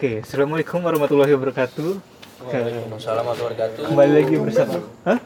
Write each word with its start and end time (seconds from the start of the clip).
Oke, 0.00 0.24
assalamualaikum 0.24 0.80
warahmatullahi 0.80 1.28
wabarakatuh. 1.36 1.92
Waalaikumsalam 2.40 3.20
warahmatullahi 3.20 3.52
wabarakatuh. 3.52 3.82
Kembali 3.84 4.12
lagi 4.16 4.34
bersama. 4.40 4.76
Hah? 5.04 5.18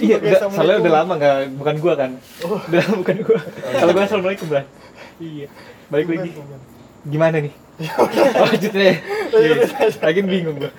Iya, 0.00 0.16
enggak, 0.16 0.40
soalnya 0.48 0.76
udah 0.80 0.92
lama 0.96 1.12
enggak 1.20 1.36
bukan 1.60 1.74
gua 1.76 1.94
kan. 2.00 2.10
Udah 2.40 2.80
lama 2.88 2.94
bukan 3.04 3.16
gua. 3.20 3.40
Kalau 3.52 3.92
gua 3.92 4.02
assalamualaikum, 4.08 4.46
Bang. 4.48 4.66
Iya. 5.20 5.46
Balik 5.92 6.06
lagi. 6.08 6.30
Gimana 7.04 7.36
nih? 7.44 7.52
Lanjut 8.48 8.72
deh. 8.72 8.96
Iya, 9.28 9.54
Lagi 10.00 10.20
bingung 10.24 10.56
gua. 10.56 10.72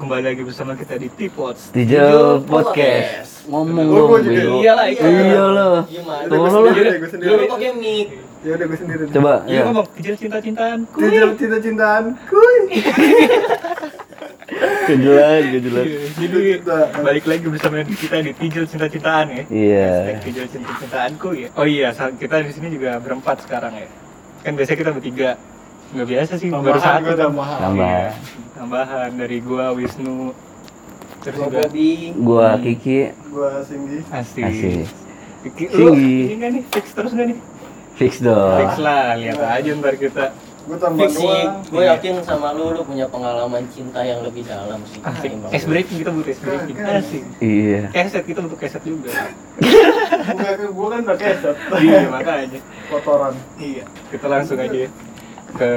Kembali 0.00 0.22
lagi 0.24 0.40
bersama 0.40 0.72
kita 0.80 0.96
di 0.96 1.12
Tipots. 1.12 1.76
Tijel 1.76 2.40
Podcast. 2.48 3.44
Ngomong 3.52 3.84
Oh, 3.92 4.16
juga. 4.16 4.32
bego. 4.32 4.64
Iyalah, 4.64 4.86
itu. 4.88 5.04
Iya 5.04 5.44
lo. 5.44 5.70
Gimana? 5.84 6.48
Sendiri, 6.72 6.88
gua 7.04 7.08
sendiri. 7.12 7.28
Lu 7.36 7.52
pakai 7.52 7.70
mic. 7.76 8.08
Ya 8.40 8.56
udah 8.56 8.66
gue 8.66 8.78
sendiri. 8.78 9.02
Coba 9.10 9.32
Iya, 9.44 9.52
ya. 9.52 9.62
ngomong 9.68 9.86
tijel 9.92 10.16
cinta-cintaan. 10.16 10.78
Tijel 10.90 11.30
cinta-cintaan. 11.36 12.04
Kuy. 12.24 12.56
Kejelas, 14.86 15.42
kejelas. 15.54 15.86
Iya, 15.86 16.00
Jadi 16.16 16.40
balik 16.98 17.24
lagi 17.26 17.44
bersama 17.46 17.74
kita 17.84 18.16
di 18.18 18.32
Tijel 18.32 18.64
cinta-cintaan 18.64 19.26
ya. 19.28 19.42
Iya. 19.46 19.86
Hashtag 19.86 20.18
Tijel 20.24 20.46
cinta-cintaanku 20.48 21.28
ya. 21.36 21.48
Oh 21.54 21.66
iya, 21.68 21.88
kita 21.92 22.40
di 22.40 22.50
sini 22.50 22.68
juga 22.70 22.96
berempat 22.96 23.44
sekarang 23.44 23.76
ya. 23.76 23.88
Kan 24.40 24.56
biasanya 24.56 24.78
kita 24.78 24.90
bertiga. 24.90 25.30
Nggak 25.90 26.06
biasa 26.08 26.32
sih, 26.36 26.48
baru 26.48 26.64
Tambahan 26.70 26.80
satu. 26.80 27.04
gue 27.04 27.16
tambahan. 27.18 27.58
Tambah. 27.60 27.86
Iya, 27.90 28.08
Tambahan 28.54 29.10
dari 29.16 29.38
gua 29.40 29.66
Wisnu. 29.72 30.30
Terus 31.20 31.36
Gua 31.36 31.44
juga 31.44 31.58
Bobby. 31.60 31.90
Gua 32.16 32.48
Kiki. 32.56 32.98
Gua 33.28 33.50
Singgi. 33.60 33.98
Asik. 34.08 34.42
Asik. 34.42 34.86
Kiki, 35.42 35.64
lu 35.70 35.92
Singgi. 35.92 36.16
ini 36.22 36.34
nggak 36.36 36.50
nih? 36.50 36.62
Fix 36.70 36.86
terus 36.90 37.12
nggak 37.12 37.28
nih? 37.28 37.38
Fix 38.00 38.24
dong. 38.24 38.56
Fix 38.64 38.80
lah, 38.80 39.12
lihat 39.20 39.36
aja 39.36 39.70
ntar 39.76 39.94
kita. 40.00 40.32
Gue 40.64 40.76
tambah 40.80 41.04
Fix 41.04 41.20
sih, 41.20 41.28
dua. 41.28 41.60
gue 41.68 41.84
yakin 41.84 42.14
sama 42.24 42.56
lu, 42.56 42.72
lu 42.72 42.80
punya 42.80 43.04
pengalaman 43.12 43.68
cinta 43.68 44.00
yang 44.00 44.24
lebih 44.24 44.48
dalam 44.48 44.80
sih. 44.88 45.04
Asik. 45.04 45.36
ketimbang 45.36 45.50
Es 45.52 45.64
breaking 45.68 45.96
kita 46.00 46.10
butuh 46.16 46.32
es 46.32 46.40
breaking. 46.40 46.76
Asik. 46.80 47.22
Iya. 47.44 47.82
Keset 47.92 48.24
kita 48.24 48.40
butuh 48.40 48.56
keset 48.56 48.82
juga. 48.88 49.12
Gue 50.72 50.88
kan 50.96 51.00
udah 51.04 51.18
keset. 51.20 51.56
iya 51.84 52.08
makanya. 52.08 52.60
Kotoran. 52.88 53.36
Iya, 53.60 53.84
kita 54.08 54.26
langsung 54.32 54.56
aja 54.56 54.78
ya 54.88 54.90
ke 55.50 55.70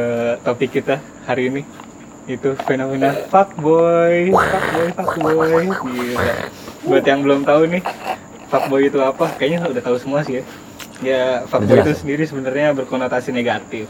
topik 0.45 0.69
kita 0.69 1.01
hari 1.25 1.49
ini 1.49 1.61
itu 2.29 2.55
fenomena 2.63 3.11
fuckboy, 3.27 4.31
fuckboy, 4.31 4.87
fuckboy. 4.95 5.65
Gila. 5.67 6.35
Buat 6.87 7.03
yang 7.03 7.19
belum 7.19 7.43
tahu 7.43 7.67
nih, 7.67 7.83
fuckboy 8.47 8.87
itu 8.87 8.99
apa? 9.03 9.27
Kayaknya 9.35 9.67
udah 9.67 9.83
tahu 9.83 9.97
semua 9.99 10.23
sih 10.23 10.39
ya. 10.39 10.43
Ya, 11.03 11.43
fuckboy 11.45 11.75
itu 11.75 11.83
jelas. 11.85 11.99
sendiri 11.99 12.23
sebenarnya 12.23 12.71
berkonotasi 12.73 13.29
negatif. 13.29 13.85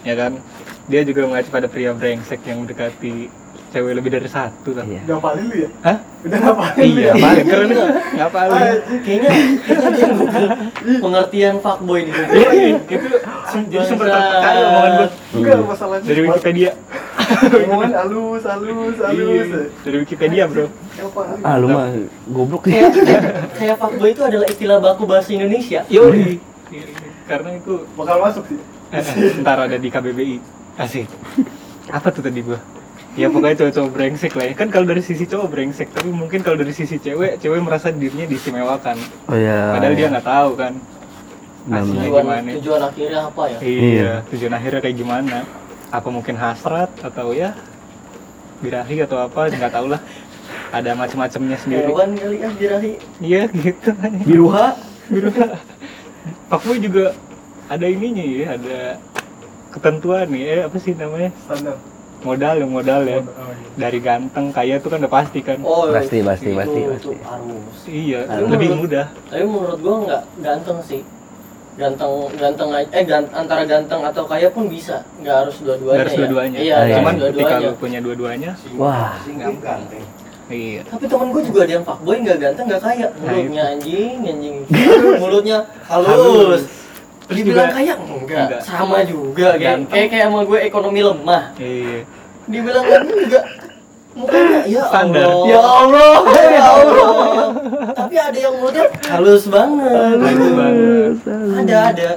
Ya 0.00 0.14
kan? 0.14 0.40
Dia 0.86 1.04
juga 1.04 1.20
mengacu 1.22 1.48
pada 1.48 1.66
pria 1.66 1.92
brengsek 1.92 2.40
yang 2.42 2.64
mendekati 2.64 3.28
cewek 3.68 3.92
lebih 3.92 4.08
dari 4.10 4.24
satu 4.26 4.72
kan. 4.72 4.88
Iya. 4.88 5.04
Gak 5.04 5.20
paling 5.20 5.44
lu 5.44 5.56
ya? 5.58 5.70
Hah? 5.82 5.96
Udah 6.18 6.38
gak 6.40 6.56
paling 6.58 6.88
lu 6.88 6.98
Iya, 6.98 7.04
ya? 7.06 7.12
paling 7.20 7.46
keren 7.46 7.68
nggak 8.08 8.30
paling. 8.32 8.60
Kayaknya, 8.98 8.98
kayaknya 9.04 9.30
dia 9.92 10.08
Google 10.10 10.48
pengertian 10.98 11.54
fuckboy 11.60 12.00
Google. 12.02 12.26
Iya, 12.32 12.48
iya, 12.50 12.68
itu 12.80 13.08
jadi 13.68 13.84
sumber 13.84 14.06
terpercaya 14.08 14.60
omongan 14.62 14.90
gue 14.90 15.08
Enggak 15.36 15.56
masalahnya. 15.62 16.06
dari 16.06 16.20
Wikipedia. 16.22 16.70
Omongan 17.18 17.92
halus, 17.94 18.42
halus, 18.46 18.96
halus. 18.98 19.48
Iya, 19.48 19.62
dari 19.82 19.96
Wikipedia 20.00 20.44
bro. 20.46 20.66
Ah 21.42 21.58
lu 21.58 21.66
mah 21.68 21.90
goblok 22.26 22.66
sih. 22.66 22.78
Kayak, 23.54 23.76
fuckboy 23.76 24.10
itu 24.10 24.22
adalah 24.22 24.46
istilah 24.46 24.78
baku 24.78 25.04
bahasa 25.04 25.30
Indonesia. 25.30 25.82
Yoi. 25.86 26.38
Karena 27.26 27.50
itu 27.54 27.84
Bakal 27.94 28.16
masuk 28.22 28.44
sih. 28.48 28.58
eh, 28.88 29.04
ntar 29.40 29.58
ada 29.60 29.76
di 29.76 29.88
KBBI. 29.88 30.36
Asik. 30.78 31.10
Apa 31.90 32.08
tuh 32.08 32.22
tadi 32.22 32.40
gua? 32.40 32.56
Ya 33.18 33.26
pokoknya 33.26 33.58
cowok-cowok 33.58 33.90
brengsek 33.90 34.32
lah 34.38 34.44
ya. 34.46 34.54
Kan 34.54 34.70
kalau 34.70 34.86
dari 34.86 35.02
sisi 35.02 35.26
cowok 35.26 35.48
brengsek, 35.50 35.90
tapi 35.90 36.08
mungkin 36.08 36.38
kalau 36.40 36.54
dari 36.54 36.70
sisi 36.70 36.96
cewek, 36.96 37.42
cewek 37.42 37.58
merasa 37.58 37.90
dirinya 37.90 38.24
diistimewakan. 38.24 38.94
Oh 39.26 39.34
iya. 39.34 39.74
Padahal 39.74 39.94
dia 39.98 40.06
nggak 40.06 40.22
tahu 40.24 40.50
kan. 40.54 40.72
Aslinya 41.68 42.00
Tujuan, 42.00 42.24
gimana? 42.24 42.50
tujuan 42.56 42.80
akhirnya 42.80 43.20
apa 43.28 43.42
ya? 43.44 43.58
Iya, 43.60 44.12
tujuan 44.32 44.52
akhirnya 44.56 44.80
kayak 44.80 44.96
gimana? 44.96 45.36
Apa 45.88 46.08
mungkin 46.08 46.36
hasrat 46.36 46.92
atau 47.00 47.32
ya 47.32 47.56
birahi 48.60 49.00
atau 49.02 49.18
apa? 49.18 49.48
Nggak 49.48 49.72
tahu 49.72 49.86
lah. 49.88 50.00
Ada 50.68 50.92
macam-macamnya 50.92 51.56
sendiri. 51.56 51.88
Hewan 51.88 52.12
kali 52.12 52.36
ya 52.38 52.48
birahi. 52.52 52.92
Iya 53.18 53.42
gitu. 53.48 53.90
Biruha. 54.24 54.76
Biru. 55.08 55.32
Fuckboy 56.48 56.76
juga 56.78 57.16
ada 57.66 57.84
ininya 57.84 58.20
ya, 58.20 58.46
ada 58.52 58.78
ketentuan 59.70 60.28
nih, 60.28 60.42
eh 60.44 60.60
apa 60.64 60.76
sih 60.76 60.92
namanya? 60.92 61.32
Standar. 61.44 61.76
Modal 62.18 62.54
yang 62.58 62.72
modal 62.72 63.02
ya. 63.06 63.20
Oh, 63.20 63.48
iya. 63.48 63.68
Dari 63.78 63.98
ganteng, 64.02 64.50
kaya 64.50 64.76
itu 64.76 64.88
kan 64.90 64.98
udah 64.98 65.12
pasti 65.12 65.40
kan. 65.40 65.60
Oh, 65.62 65.86
Pasti, 65.88 66.18
pasti, 66.20 66.50
itu- 66.50 66.58
pasti, 66.58 66.78
itu 66.80 66.90
pasti. 66.90 67.14
harus. 67.22 67.76
Iya, 67.86 68.20
Aduh. 68.26 68.48
lebih 68.50 68.68
mudah. 68.74 69.06
Tapi 69.30 69.44
menurut 69.44 69.78
gua 69.78 69.94
nggak 70.04 70.22
ganteng 70.42 70.78
sih. 70.82 71.00
Ganteng, 71.78 72.10
ganteng 72.34 72.68
aja. 72.74 72.88
Eh, 72.90 73.04
gan- 73.04 73.30
antara 73.30 73.62
ganteng 73.62 74.02
atau 74.02 74.26
kaya 74.26 74.50
pun 74.50 74.66
bisa. 74.66 74.98
Nggak 75.16 75.46
harus 75.46 75.56
dua-duanya. 75.62 75.86
Nggak 75.86 76.02
harus 76.02 76.10
ya. 76.10 76.18
dua-duanya. 76.18 76.58
Iya, 76.58 76.74
Ah, 76.74 76.82
iya. 76.82 76.94
Cuman 76.98 77.12
harus 77.14 77.30
ketika 77.30 77.54
lu 77.56 77.72
punya 77.78 77.98
dua-duanya, 78.00 78.50
Wah. 78.74 79.14
iya. 80.50 80.80
Tapi 80.82 81.04
temen 81.06 81.28
gue 81.30 81.42
juga 81.44 81.60
ada 81.62 81.72
yang 81.72 81.84
fuckboy 81.84 82.16
nggak 82.18 82.38
ganteng 82.40 82.64
nggak 82.66 82.82
kaya. 82.82 83.06
Nah, 83.14 83.30
Mulutnya 83.30 83.62
anjing, 83.70 84.16
anjing. 84.24 84.56
Mulutnya 85.22 85.58
halus. 85.86 86.08
Halus. 86.08 86.62
Terus 87.28 87.36
Dibilang 87.36 87.68
juga- 87.68 87.76
kaya 87.76 87.92
enggak, 87.94 88.46
Enggak. 88.48 88.60
sama 88.64 88.98
juga 89.04 89.48
kayak 89.52 89.60
Ganteng. 89.62 89.92
kayak 89.92 90.08
kayak 90.08 90.24
sama 90.26 90.40
gue 90.42 90.58
ekonomi 90.64 91.00
lemah. 91.04 91.42
Iya. 91.54 91.98
Dibilang 92.48 92.84
ganteng 92.84 93.18
juga 93.22 93.40
mukanya 94.14 94.58
ya 94.64 94.82
Standar. 94.88 95.26
Allah. 95.26 95.46
Ya 95.46 95.60
Allah. 95.60 96.16
Ya 96.58 96.64
Allah. 96.64 97.12
Tapi 97.94 98.14
ada 98.16 98.38
yang 98.38 98.54
mulutnya 98.56 98.86
halus 99.08 99.44
banget. 99.46 100.16
Halus 100.16 100.52
banget. 100.52 101.12
Ada 101.58 101.76
ada. 101.92 102.08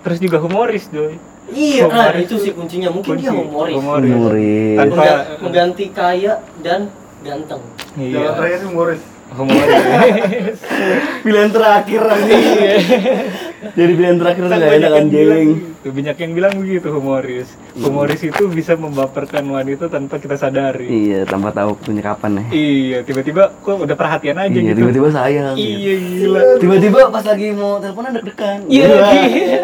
Terus 0.00 0.18
juga 0.18 0.36
humoris, 0.40 0.88
Doy. 0.88 1.20
Iya, 1.50 1.90
nah 1.90 2.14
Humoris 2.14 2.24
itu 2.30 2.34
sih 2.38 2.52
kuncinya. 2.54 2.88
Mungkin 2.88 3.18
dia 3.18 3.34
Kunci. 3.34 3.42
humoris. 3.42 3.74
Humoris. 3.74 4.10
Humoris. 4.10 4.76
Tanpa 4.78 4.94
Mengga- 4.94 5.26
mengganti 5.42 5.84
kaya 5.90 6.32
dan 6.62 6.80
ganteng. 7.20 7.62
Jalan 7.98 8.06
iya. 8.06 8.30
terakhir 8.38 8.58
sih 8.62 8.68
humoris. 8.70 9.00
Humoris. 9.30 10.58
Pilihan 11.26 11.50
terakhir 11.50 12.00
anjing. 12.06 12.42
Jadi 13.60 13.92
pilihan 13.92 14.16
terakhir 14.16 14.40
tuh 14.40 14.48
Kan 14.48 14.56
enggak 14.56 14.72
banyak 14.72 14.80
enak 14.80 14.96
yang 14.96 15.08
bilang 15.10 15.36
anjing. 15.36 15.50
gitu, 15.52 15.88
banyak 15.92 16.16
yang 16.16 16.32
bilang 16.32 16.52
begitu 16.56 16.88
humoris. 16.90 17.48
Humoris 17.76 18.20
itu 18.22 18.42
bisa 18.48 18.72
membaperkan 18.74 19.44
wanita 19.44 19.84
tanpa 19.86 20.16
kita 20.16 20.34
sadari. 20.34 20.88
Iya, 20.88 21.28
tanpa 21.28 21.52
tahu 21.52 21.76
punya 21.76 22.00
kapan 22.02 22.40
ya. 22.40 22.44
Iya, 22.50 22.98
tiba-tiba 23.02 23.52
kok 23.54 23.76
udah 23.78 23.92
perhatian 23.94 24.36
aja 24.38 24.48
Iya, 24.50 24.64
gitu. 24.66 24.78
tiba-tiba 24.80 25.08
sayang. 25.10 25.54
Iya, 25.54 25.92
gila. 25.94 26.40
Tiba-tiba 26.56 27.00
pas 27.10 27.20
lagi 27.22 27.46
mau 27.52 27.76
teleponan 27.76 28.10
deg-degan. 28.14 28.58
Iya, 28.64 28.88
iya. 29.20 29.58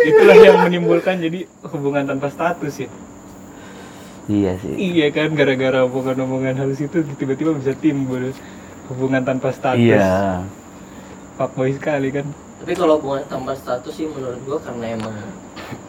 Itulah 0.00 0.36
yang 0.36 0.58
menimbulkan 0.64 1.14
jadi 1.18 1.40
hubungan 1.64 2.04
tanpa 2.04 2.26
status 2.28 2.74
ya. 2.80 2.90
Iya 4.26 4.52
sih. 4.58 4.74
Iya 4.74 5.06
kan, 5.08 5.32
gara-gara 5.32 5.84
omongan-omongan 5.84 6.58
halus 6.58 6.80
itu 6.80 7.00
tiba-tiba 7.14 7.54
bisa 7.54 7.72
timbul 7.72 8.34
hubungan 8.88 9.22
tanpa 9.22 9.54
status. 9.54 9.78
Iya. 9.80 10.42
Fuckboy 11.38 11.70
sekali 11.72 12.10
kan. 12.10 12.26
Tapi 12.58 12.74
kalau 12.74 12.98
hubungan 12.98 13.22
tanpa 13.30 13.54
status 13.54 13.94
sih 13.94 14.10
menurut 14.10 14.42
gua 14.42 14.58
karena 14.58 14.98
emang 14.98 15.14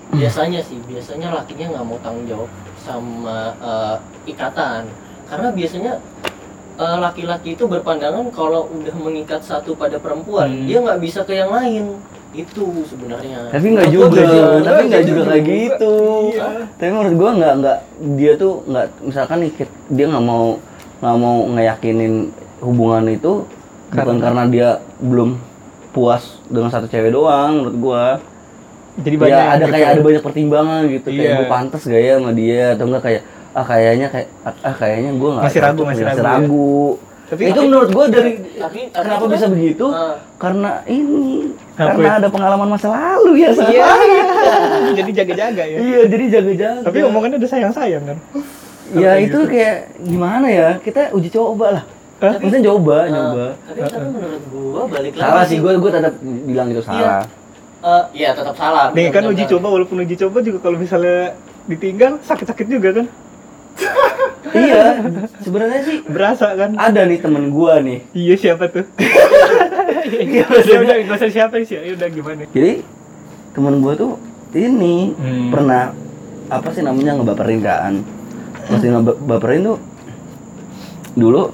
biasanya 0.09 0.61
sih 0.61 0.77
biasanya 0.85 1.33
lakinya 1.33 1.73
nggak 1.73 1.85
mau 1.85 1.97
tanggung 1.99 2.25
jawab 2.25 2.49
sama 2.77 3.53
eh, 3.57 3.95
ikatan 4.27 4.85
karena 5.25 5.49
biasanya 5.49 5.93
eh, 6.77 6.97
laki-laki 6.97 7.53
itu 7.53 7.65
berpandangan 7.65 8.29
kalau 8.29 8.69
udah 8.69 8.95
mengikat 8.95 9.41
satu 9.41 9.73
pada 9.73 9.97
perempuan 9.97 10.49
Hmm. 10.49 10.65
dia 10.65 10.77
nggak 10.81 11.01
bisa 11.01 11.25
ke 11.25 11.33
yang 11.33 11.49
lain 11.49 11.97
itu 12.29 12.85
sebenarnya 12.85 13.49
Tapi 13.49 13.73
nggak 13.73 13.89
juga, 13.89 14.21
gitu. 14.21 14.61
tapi 14.61 14.81
nggak 14.85 15.05
juga 15.09 15.21
kayak 15.33 15.45
gitu. 15.49 15.93
Iya. 16.29 16.45
Tapi 16.77 16.89
menurut 16.93 17.15
gua 17.17 17.29
nggak 17.33 17.53
nggak 17.57 17.77
dia 18.13 18.31
tuh 18.37 18.53
nggak 18.69 18.85
misalkan 19.01 19.37
dia 19.89 20.05
nggak 20.05 20.25
mau 20.25 20.61
nggak 21.01 21.17
mau 21.17 21.37
ngeyakinin 21.49 22.13
hubungan 22.61 23.05
itu 23.09 23.45
bukan 23.91 24.17
karena 24.19 24.43
dia 24.45 24.69
belum 24.97 25.29
puas 25.89 26.21
dengan 26.45 26.69
satu 26.69 26.85
cewek 26.85 27.09
doang 27.09 27.59
menurut 27.59 27.77
gua. 27.77 28.05
Jadi 28.95 29.15
banyak 29.15 29.31
ya 29.33 29.47
ada 29.49 29.57
gitu. 29.61 29.73
kayak 29.73 29.87
ada 29.87 30.01
banyak 30.01 30.21
pertimbangan 30.21 30.81
gitu 30.87 31.07
kayak 31.07 31.23
Iya. 31.23 31.37
gue 31.37 31.47
pantas 31.47 31.81
gak 31.83 32.01
ya 32.01 32.13
sama 32.15 32.31
dia 32.31 32.63
atau 32.75 32.85
enggak 32.85 33.03
kayak 33.03 33.21
ah 33.49 33.65
kayaknya 33.65 34.07
kayak 34.07 34.27
ah 34.43 34.75
kayaknya 34.75 35.11
gua 35.13 35.29
nggak 35.31 35.45
Masih 35.47 35.61
ragu, 35.61 35.81
masih 35.83 36.03
ragu 36.03 36.17
ya. 36.17 36.27
ragu. 36.27 36.75
Tapi 37.29 37.41
itu 37.45 37.59
menurut 37.61 37.89
gua 37.89 38.05
dari 38.07 38.31
tapi 38.51 38.79
tapi 38.89 38.99
kenapa 38.99 39.25
bisa 39.25 39.45
kan- 39.45 39.53
begitu? 39.53 39.85
Ah. 39.87 40.15
Karena 40.35 40.69
ini 40.83 41.53
Apa 41.73 41.95
karena 41.95 42.09
ada 42.17 42.27
pengalaman 42.27 42.67
masa 42.67 42.87
lalu 42.89 43.31
ya 43.37 43.49
sama 43.51 43.69
Iya. 43.69 43.87
jadi 44.99 45.11
jaga-jaga 45.15 45.63
ya. 45.63 45.77
Iya, 45.79 46.01
jadi 46.05 46.25
jaga-jaga. 46.29 46.81
Tapi 46.83 46.97
omongannya 47.01 47.37
udah 47.37 47.49
sayang-sayang 47.49 48.03
kan. 48.03 48.17
ya 48.91 49.11
itu 49.17 49.37
kayak 49.45 49.77
gimana 50.01 50.47
ya? 50.49 50.69
Kita 50.77 51.13
uji 51.13 51.29
coba 51.29 51.67
lah. 51.71 51.83
Hah? 52.19 52.35
Maksudnya 52.35 52.63
coba, 52.67 52.97
Ah, 52.97 53.07
coba. 53.07 53.45
tapi 53.63 53.79
tapi 53.81 54.07
menurut 54.09 54.43
gua 54.49 54.81
balik 54.85 55.13
lagi 55.13 55.23
Salah 55.23 55.43
sih, 55.45 55.57
gue 55.57 55.71
gue 55.73 55.91
tetap 55.93 56.13
bilang 56.19 56.67
itu 56.67 56.81
salah. 56.81 57.23
Eh, 57.79 58.03
iya 58.13 58.29
tetap 58.31 58.53
salah. 58.53 58.91
Nih 58.91 59.07
kan 59.07 59.23
uji 59.23 59.47
coba 59.47 59.67
walaupun 59.69 60.03
uji 60.03 60.15
coba 60.17 60.37
juga 60.39 60.59
kalau 60.59 60.75
misalnya 60.75 61.31
ditinggal 61.65 62.19
sakit-sakit 62.19 62.65
juga 62.67 62.89
kan? 62.93 63.05
Iya. 64.49 65.03
Sebenarnya 65.39 65.79
sih 65.83 65.97
berasa 66.03 66.51
kan? 66.53 66.73
Ada 66.73 67.05
nih 67.05 67.19
temen 67.19 67.47
gua 67.49 67.79
nih. 67.79 68.01
Iya 68.11 68.35
siapa 68.35 68.67
tuh? 68.67 68.83
Iya, 70.09 70.41
ya 70.41 70.77
udah 70.79 70.95
gak 71.05 71.17
usah 71.21 71.29
siapa 71.29 71.61
sih 71.61 71.77
ya 71.77 71.93
udah 71.93 72.09
gimana? 72.09 72.41
Jadi 72.49 72.81
temen 73.51 73.77
gua 73.77 73.93
tuh 73.93 74.17
ini 74.51 75.13
Hmm. 75.13 75.47
pernah 75.49 75.93
apa 76.47 76.67
sih 76.71 76.81
namanya 76.81 77.13
ngebaperin 77.13 77.61
kan? 77.61 77.93
Masih 78.67 78.89
ngebaperin 78.91 79.61
tuh 79.65 79.77
dulu 81.13 81.53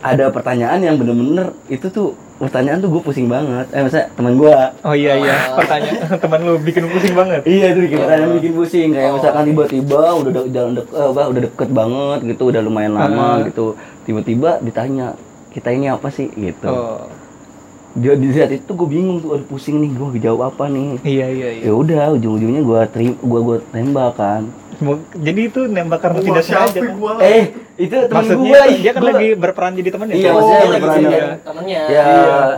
ada 0.00 0.30
pertanyaan 0.30 0.78
yang 0.78 0.94
bener-bener 0.94 1.50
itu 1.66 1.86
tuh 1.88 2.08
pertanyaan 2.36 2.78
tuh 2.78 2.86
gue 2.88 3.02
pusing 3.02 3.26
banget. 3.26 3.66
Eh 3.68 3.82
masa 3.82 4.06
temen 4.08 4.34
gua. 4.34 4.70
Oh 4.80 4.94
iya 4.94 5.18
iya. 5.18 5.34
Pertanyaan 5.52 6.14
teman 6.22 6.40
lu 6.40 6.54
bikin 6.56 6.86
pusing 6.86 7.12
banget. 7.12 7.42
Iya 7.42 7.72
itu 7.72 7.80
bikin 7.82 7.98
pertanyaan 7.98 8.32
bikin 8.36 8.52
pusing. 8.54 8.88
Kayak 8.92 9.10
Oh. 9.10 9.14
misalkan 9.18 9.42
tiba-tiba 9.44 10.00
udah 10.14 10.30
de- 10.32 10.50
jalan 10.50 10.70
dek, 10.72 10.86
eh, 10.88 11.06
apa, 11.08 11.22
udah 11.26 11.40
deket 11.42 11.68
banget 11.72 12.18
gitu 12.28 12.42
udah 12.46 12.60
lumayan 12.60 12.94
lama 12.94 13.18
Ah. 13.18 13.36
gitu. 13.42 13.74
Tiba-tiba 14.04 14.58
ditanya 14.60 15.18
kita 15.50 15.68
ini 15.70 15.86
apa 15.86 16.08
sih? 16.08 16.30
Gitu. 16.30 16.70
Oh. 16.70 17.10
Dia 17.92 18.14
di 18.14 18.30
saat 18.30 18.54
itu 18.54 18.70
gue 18.70 18.86
bingung 18.86 19.18
tuh 19.18 19.34
aduh 19.34 19.46
pusing 19.48 19.82
nih 19.82 19.90
gue 19.90 20.22
jawab 20.22 20.54
apa 20.54 20.70
nih? 20.70 21.02
Iya 21.02 21.26
iya 21.28 21.48
iya. 21.52 21.62
Ya 21.64 21.72
udah 21.74 22.14
ujung-ujungnya 22.14 22.62
gue 22.62 22.80
terima 22.88 23.18
gue 23.18 23.40
gue 23.42 23.56
tembak 23.68 24.14
kan 24.14 24.46
jadi 25.12 25.40
itu 25.44 25.60
nembak 25.66 25.98
karena 25.98 26.20
tidak 26.20 26.42
sengaja 26.42 26.78
kan? 26.78 26.94
gua? 26.94 27.12
eh 27.18 27.44
itu 27.76 27.94
temen 28.00 28.10
maksudnya 28.12 28.62
gue 28.62 28.76
dia 28.76 28.90
kan 28.90 29.02
lagi 29.04 29.28
berperan 29.34 29.72
jadi 29.72 29.88
temannya 29.88 30.14
Iya, 30.14 30.22
kan? 30.24 30.32
maksudnya 30.32 30.54
Oh, 30.54 30.62
ada 30.62 30.70
lagi 30.70 30.82
peran- 30.84 31.02
jadi 31.04 31.18
temennya. 31.40 31.82
ya 31.84 32.04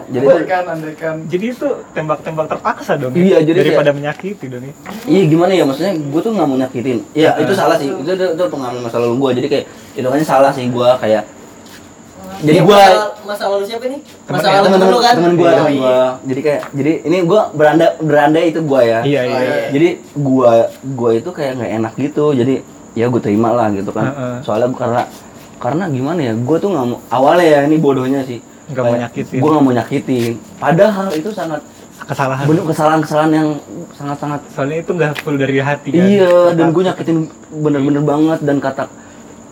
jadi 0.07 0.21
tuh 0.23 0.33
Andaikan, 0.35 0.65
andaikan. 0.67 1.15
jadi 1.27 1.47
itu 1.51 1.69
tembak-tembak 1.91 2.47
terpaksa 2.47 2.93
dong 2.95 3.13
ya? 3.13 3.21
Iya, 3.23 3.39
jadi 3.43 3.59
daripada 3.63 3.91
menyakiti 3.91 4.47
dong 4.47 4.63
ya 4.63 4.75
iya 5.07 5.23
gimana 5.27 5.53
ya 5.53 5.65
maksudnya 5.65 5.93
gue 5.95 6.21
tuh 6.21 6.33
nggak 6.33 6.47
mau 6.47 6.59
nyakitin 6.59 6.99
ya 7.13 7.31
itu 7.37 7.53
salah 7.53 7.77
sih 7.77 7.89
itu 7.89 8.11
itu, 8.11 8.27
itu 8.31 8.45
pengalaman 8.47 8.81
masa 8.81 8.97
lalu 8.99 9.15
gue 9.19 9.31
jadi 9.39 9.49
kayak 9.51 9.65
itu 9.95 10.07
kan 10.07 10.21
salah 10.23 10.51
sih 10.51 10.65
gue 10.67 10.89
kayak 10.99 11.23
jadi 12.41 12.59
gue 12.59 12.73
masa- 12.75 13.13
masa 13.23 13.45
lalu 13.47 13.65
siapa 13.65 13.85
nih? 13.85 14.01
Temen- 14.01 14.33
Masa 14.33 14.47
lalu 14.49 14.65
temen 14.65 14.79
temen 14.79 14.91
lu 14.91 14.99
kan? 14.99 15.15
temen 15.15 15.33
gue 15.35 15.45
Oh, 15.45 15.55
temen 15.55 15.71
iya. 15.71 15.79
gue 15.79 15.99
jadi 16.27 16.41
kayak 16.41 16.61
jadi 16.73 16.93
ini 17.05 17.19
gue 17.23 17.41
beranda 17.53 17.87
beranda 17.99 18.41
itu 18.41 18.61
gue 18.61 18.81
ya 18.83 18.99
iya 19.03 19.21
iya 19.23 19.39
iya. 19.39 19.55
jadi 19.71 19.89
gue 20.15 20.53
gue 20.91 21.11
itu 21.15 21.31
kayak 21.31 21.53
nggak 21.55 21.73
enak 21.75 21.93
gitu 21.97 22.25
jadi 22.33 22.55
ya 22.93 23.07
gue 23.07 23.21
terima 23.21 23.49
lah 23.51 23.69
gitu 23.71 23.91
kan 23.91 24.07
Heeh. 24.09 24.37
soalnya 24.41 24.67
gua 24.67 24.81
karena 24.81 25.03
karena 25.59 25.85
gimana 25.89 26.21
ya 26.21 26.33
gue 26.35 26.57
tuh 26.59 26.69
nggak 26.69 26.87
mau 26.87 26.99
awalnya 27.09 27.47
ya 27.47 27.61
ini 27.63 27.77
bodohnya 27.77 28.23
sih 28.23 28.41
Nggak 28.67 28.85
mau 28.85 28.97
nyakitin. 28.97 29.39
gue 29.39 29.51
nggak 29.51 29.65
mau 29.65 29.75
nyakitin 29.75 30.33
padahal 30.57 31.07
itu 31.13 31.31
sangat 31.31 31.61
kesalahan 32.01 32.45
bener 32.45 32.65
kesalahan-kesalahan 32.65 33.31
yang 33.31 33.49
sangat-sangat 33.93 34.41
soalnya 34.49 34.79
itu 34.79 34.91
nggak 34.91 35.13
full 35.21 35.37
dari 35.37 35.59
hati 35.59 35.89
kan 35.91 36.03
iya 36.03 36.51
dan 36.51 36.71
gue 36.71 36.83
nyakitin 36.83 37.19
bener-bener 37.53 38.01
banget 38.01 38.39
dan 38.41 38.57
kata 38.59 38.85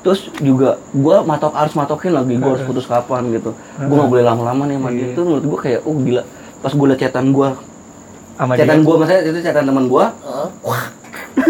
terus 0.09 0.21
juga 0.41 0.81
gue 0.97 1.17
matok 1.21 1.53
harus 1.53 1.77
matokin 1.77 2.17
lagi 2.17 2.41
gue 2.41 2.49
harus 2.49 2.65
putus 2.65 2.89
kapan 2.89 3.29
gitu. 3.29 3.53
Gue 3.77 3.93
nggak 3.93 4.09
boleh 4.09 4.25
lama-lama 4.25 4.65
nih 4.65 4.81
sama 4.81 4.89
dia 4.89 5.05
Iya. 5.05 5.13
itu 5.13 5.21
menurut 5.21 5.45
gue 5.45 5.59
kayak 5.61 5.81
oh 5.85 5.97
gila. 6.01 6.23
Pas 6.65 6.73
gue 6.73 6.87
liat 6.89 6.97
chatan 6.97 7.27
gue 7.37 7.49
dia? 7.53 8.77
gue 8.79 8.95
maksudnya 8.95 9.23
itu 9.27 9.39
chatan 9.43 9.65
teman 9.67 9.85
gue 9.91 10.05
Heeh. 10.07 10.49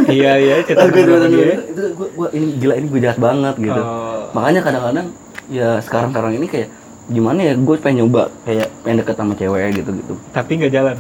iya 0.09 0.33
iya 0.41 0.55
cerita 0.67 0.89
gue 0.89 1.05
itu 1.05 1.83
gue 1.93 2.29
ini 2.33 2.47
gila 2.57 2.75
ini 2.81 2.87
gue 2.89 3.01
jahat 3.05 3.19
banget 3.21 3.55
gitu. 3.61 3.77
Oh. 3.81 4.33
makanya 4.33 4.61
kadang-kadang 4.65 5.07
ya 5.53 5.81
sekarang-sekarang 5.85 6.33
ini 6.41 6.47
kayak 6.49 6.69
gimana 7.09 7.41
ya 7.41 7.53
gue 7.57 7.75
pengen 7.81 8.05
nyoba 8.05 8.33
kayak 8.45 8.69
pengen 8.85 8.97
deket 9.05 9.17
sama 9.17 9.33
cewek 9.37 9.81
gitu 9.85 9.91
gitu 9.97 10.15
tapi 10.33 10.51
nggak 10.61 10.73
jalan? 10.73 10.97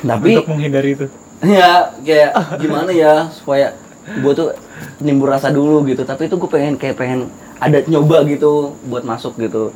Tapi 0.00 0.28
untuk 0.40 0.48
menghindari 0.48 0.96
itu? 0.96 1.06
Ya 1.40 1.88
kayak 2.04 2.36
gimana 2.60 2.92
ya 2.92 3.24
supaya 3.32 3.72
gue 4.04 4.32
tuh 4.36 4.52
nimbul 5.00 5.28
rasa 5.30 5.48
dulu 5.52 5.84
gitu. 5.88 6.02
Tapi 6.02 6.28
itu 6.28 6.36
gue 6.36 6.50
pengen 6.50 6.74
kayak 6.76 6.96
pengen 6.96 7.28
ada 7.60 7.84
nyoba 7.84 8.24
gitu 8.26 8.76
buat 8.88 9.04
masuk 9.04 9.36
gitu. 9.36 9.74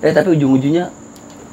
Eh 0.00 0.12
tapi 0.14 0.34
ujung-ujungnya 0.36 0.90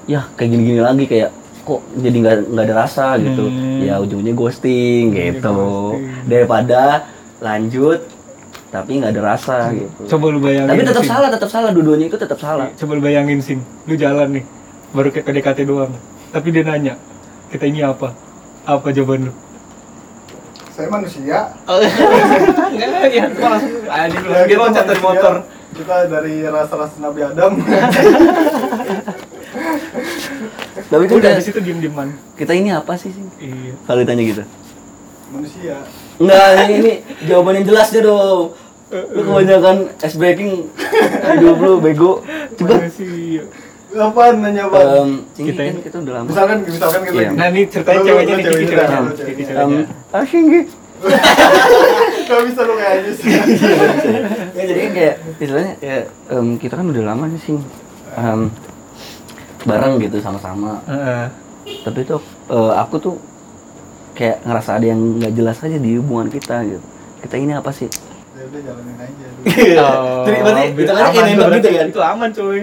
ya 0.05 0.29
kayak 0.37 0.49
gini-gini 0.53 0.81
lagi 0.81 1.05
kayak 1.09 1.29
kok 1.65 1.81
jadi 1.97 2.17
nggak 2.21 2.35
nggak 2.53 2.65
ada 2.69 2.75
rasa 2.75 3.05
gitu. 3.17 3.45
Hmm. 3.49 3.81
ya 3.81 3.97
ujungnya 3.97 4.33
ghosting 4.37 5.11
gitu. 5.11 5.41
ghosting. 5.41 6.29
daripada 6.29 7.09
lanjut 7.41 7.99
tapi 8.69 9.01
nggak 9.01 9.11
ada 9.15 9.21
rasa 9.23 9.57
gitu. 9.73 10.15
Coba 10.15 10.25
lu 10.29 10.39
bayangin 10.43 10.69
tapi 10.69 10.83
tetap 10.85 11.03
Sing. 11.03 11.11
salah 11.11 11.29
tetap 11.31 11.49
salah. 11.49 11.69
Dua-duanya 11.73 12.05
itu 12.11 12.17
tetap 12.19 12.39
salah. 12.39 12.67
Coba 12.75 12.91
lu 12.95 13.01
bayangin 13.01 13.39
sing 13.41 13.59
lu 13.89 13.95
jalan 13.97 14.41
nih 14.41 14.45
baru 14.93 15.09
ke 15.11 15.23
KDKT 15.25 15.59
doang. 15.65 15.91
Tapi 16.31 16.47
dia 16.51 16.63
nanya 16.67 16.93
kita 17.49 17.65
ini 17.65 17.81
apa? 17.81 18.13
Apa 18.65 18.91
jawaban 18.91 19.29
lu 19.29 19.33
Saya 20.75 20.87
manusia. 20.91 21.37
enggak 22.75 23.07
ya 23.07 23.25
gua 23.31 23.47
langsung 23.55 23.71
anjing 23.87 24.23
Ya, 24.27 24.43
dia 24.43 24.47
kita 24.51 24.59
loncat 24.59 24.83
dari 24.83 24.99
manusia. 24.99 25.07
motor 25.07 25.35
Kita 25.75 25.95
dari 26.11 26.35
rasa-rasa 26.43 26.95
Nabi 26.99 27.19
Adam. 27.23 27.51
tapi 30.85 31.09
itu 31.09 31.15
udah 31.17 31.31
di 31.33 31.41
situ 31.41 31.59
diem 31.63 31.79
dieman 31.81 32.13
kita 32.37 32.53
ini 32.53 32.69
apa 32.69 32.93
sih 32.99 33.09
sih 33.09 33.23
iya 33.41 33.73
kalau 33.87 34.03
ditanya 34.05 34.21
gitu 34.21 34.43
manusia. 35.35 35.75
Enggak, 36.21 36.47
ini, 36.69 36.75
ini 36.79 36.91
jawaban 37.27 37.59
yang 37.59 37.67
jelas 37.67 37.87
deh 37.91 38.03
dong. 38.05 38.55
Lu 38.93 39.21
kebanyakan 39.25 39.77
ice 39.99 40.15
breaking 40.15 40.69
hidup 41.35 41.57
lu 41.59 41.73
bego. 41.83 42.23
Coba 42.55 42.79
Mana 42.79 42.87
sih 43.95 44.01
Apaan 44.01 44.35
nanya 44.37 44.61
apa? 44.65 44.77
em 44.99 45.09
Cinggi 45.31 45.49
Kita 45.49 45.61
kan 45.61 45.71
ini- 45.71 45.81
kita 45.81 45.95
udah 46.01 46.13
lama. 46.13 46.27
misalkan 46.27 46.57
misalkan 46.65 47.01
kita 47.01 47.15
Iya. 47.17 47.29
nah 47.31 47.45
ini 47.47 47.61
ceritanya 47.65 47.99
ceweknya 48.01 48.33
nih 48.33 48.43
Kiki 48.43 48.65
ceweknya, 48.67 48.99
ceweknya 49.15 49.85
ah 50.11 50.25
Cinggi. 50.25 50.61
Gak 52.25 52.41
bisa 52.43 52.61
lu 52.61 52.73
kayak 52.73 52.93
aja 52.97 53.11
sih. 53.13 53.29
Ya 54.57 54.63
jadi 54.65 54.79
kan 54.81 54.91
kayak 54.93 55.15
istilahnya 55.35 55.73
ya 55.79 55.97
em, 56.29 56.47
kita 56.55 56.73
kan 56.73 56.85
udah 56.85 57.03
lama 57.05 57.25
nih 57.27 57.41
sih. 57.41 57.57
Em, 58.15 58.41
bareng 59.63 59.93
gitu 59.99 60.17
sama-sama. 60.19 60.81
Heeh. 60.85 61.25
Tapi 61.83 61.99
tuh 62.03 62.19
eh, 62.47 62.73
aku 62.75 62.95
tuh 62.97 63.15
kayak 64.13 64.41
ngerasa 64.41 64.69
ada 64.73 64.85
yang 64.87 65.01
nggak 65.15 65.33
jelas 65.33 65.57
aja 65.59 65.77
di 65.77 65.95
hubungan 65.95 66.27
kita 66.27 66.63
gitu. 66.63 66.81
Kita 67.21 67.35
ini 67.35 67.53
apa 67.53 67.69
sih? 67.69 67.89
Ya 68.31 68.43
udah 68.43 68.61
jalanin 68.61 68.95
aja. 68.97 69.25
dulu. 69.29 69.43
Oh, 69.77 70.23
Jadi 70.23 70.37
berarti 70.41 70.63
itu 70.73 70.89
kan 70.89 71.03
aman 71.05 71.23
berarti. 71.37 71.57
gitu 71.57 71.69
kan? 71.71 71.87
Itu 71.87 72.01
aman 72.01 72.29
cuy. 72.31 72.61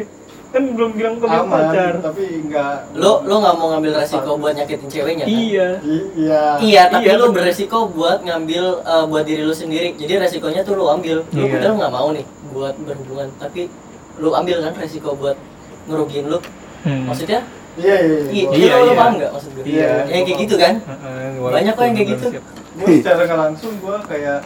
Kan 0.52 0.62
belum 0.70 0.90
bilang 0.92 1.16
ke 1.16 1.24
Aman, 1.24 1.48
pacar. 1.48 1.92
tapi 1.98 2.22
enggak. 2.38 2.76
Lu 2.92 3.24
lu 3.24 3.34
nggak 3.34 3.54
mau 3.56 3.66
ngambil 3.72 3.92
resiko 3.96 4.36
buat 4.36 4.52
nyakitin 4.52 4.84
ceweknya 4.86 5.24
kan? 5.24 5.32
Iya. 5.32 5.68
I- 5.80 6.08
Iya. 6.14 6.42
Iya, 6.60 6.82
tapi 6.86 7.02
Iya, 7.02 7.12
lu 7.16 7.26
bener. 7.26 7.36
beresiko 7.42 7.78
buat 7.88 8.18
ngambil 8.20 8.64
eh, 8.78 9.04
buat 9.08 9.24
diri 9.24 9.42
lu 9.42 9.54
sendiri. 9.54 9.96
Jadi 9.96 10.12
resikonya 10.18 10.60
tuh 10.60 10.76
lu 10.76 10.84
ambil. 10.86 11.24
Lu 11.26 11.40
Iya. 11.40 11.52
padahal 11.52 11.74
nggak 11.78 11.92
mau 11.92 12.08
nih 12.10 12.24
buat 12.48 12.74
berhubungan, 12.78 13.28
tapi 13.34 13.72
lu 14.14 14.28
ambil 14.30 14.56
kan 14.60 14.72
resiko 14.76 15.10
buat 15.12 15.36
ngerugiin 15.84 16.28
lu. 16.28 16.38
Hmm. 16.82 17.08
Maksudnya? 17.08 17.40
Iya, 17.72 17.96
iya, 17.96 18.18
Iya, 18.20 18.20
iya. 18.28 18.48
Iya, 18.52 18.74
lu, 18.74 18.82
lu 18.82 18.92
iya. 18.92 19.00
paham 19.00 19.12
nggak 19.16 19.30
maksud 19.32 19.50
gue? 19.50 19.64
Iya. 19.64 19.88
Ya 20.04 20.20
kayak 20.20 20.38
gitu 20.38 20.54
kan? 20.56 20.74
Heeh, 20.78 21.26
Banyak 21.40 21.72
kok 21.72 21.82
yang 21.82 21.96
kayak 21.96 22.10
gitu. 22.12 22.26
Gue 22.72 22.86
secara 23.00 23.22
nggak 23.24 23.40
langsung 23.42 23.72
gue 23.80 23.96
kayak 24.04 24.38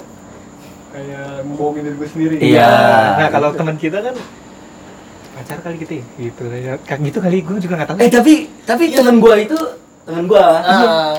kayak 0.89 1.27
membohongin 1.43 1.83
diri 1.83 1.97
gue 1.97 2.09
sendiri. 2.09 2.37
Iya. 2.39 2.71
Nah, 3.19 3.29
kalau 3.29 3.51
teman 3.53 3.75
kita 3.75 3.99
kan 4.01 4.15
pacar 5.37 5.59
kali 5.61 5.77
gitu 5.79 5.93
ya. 6.01 6.05
Gitu. 6.17 6.43
Kayak 6.83 7.01
gitu 7.05 7.19
kali 7.21 7.37
gue 7.45 7.57
juga 7.61 7.75
nggak 7.77 7.89
tahu. 7.93 7.97
Eh 8.01 8.09
tapi 8.09 8.35
tapi 8.65 8.85
temen 8.91 9.21
gua 9.21 9.35
itu 9.37 9.57
temen 10.09 10.25
gua. 10.25 10.45
Ah, 10.65 11.15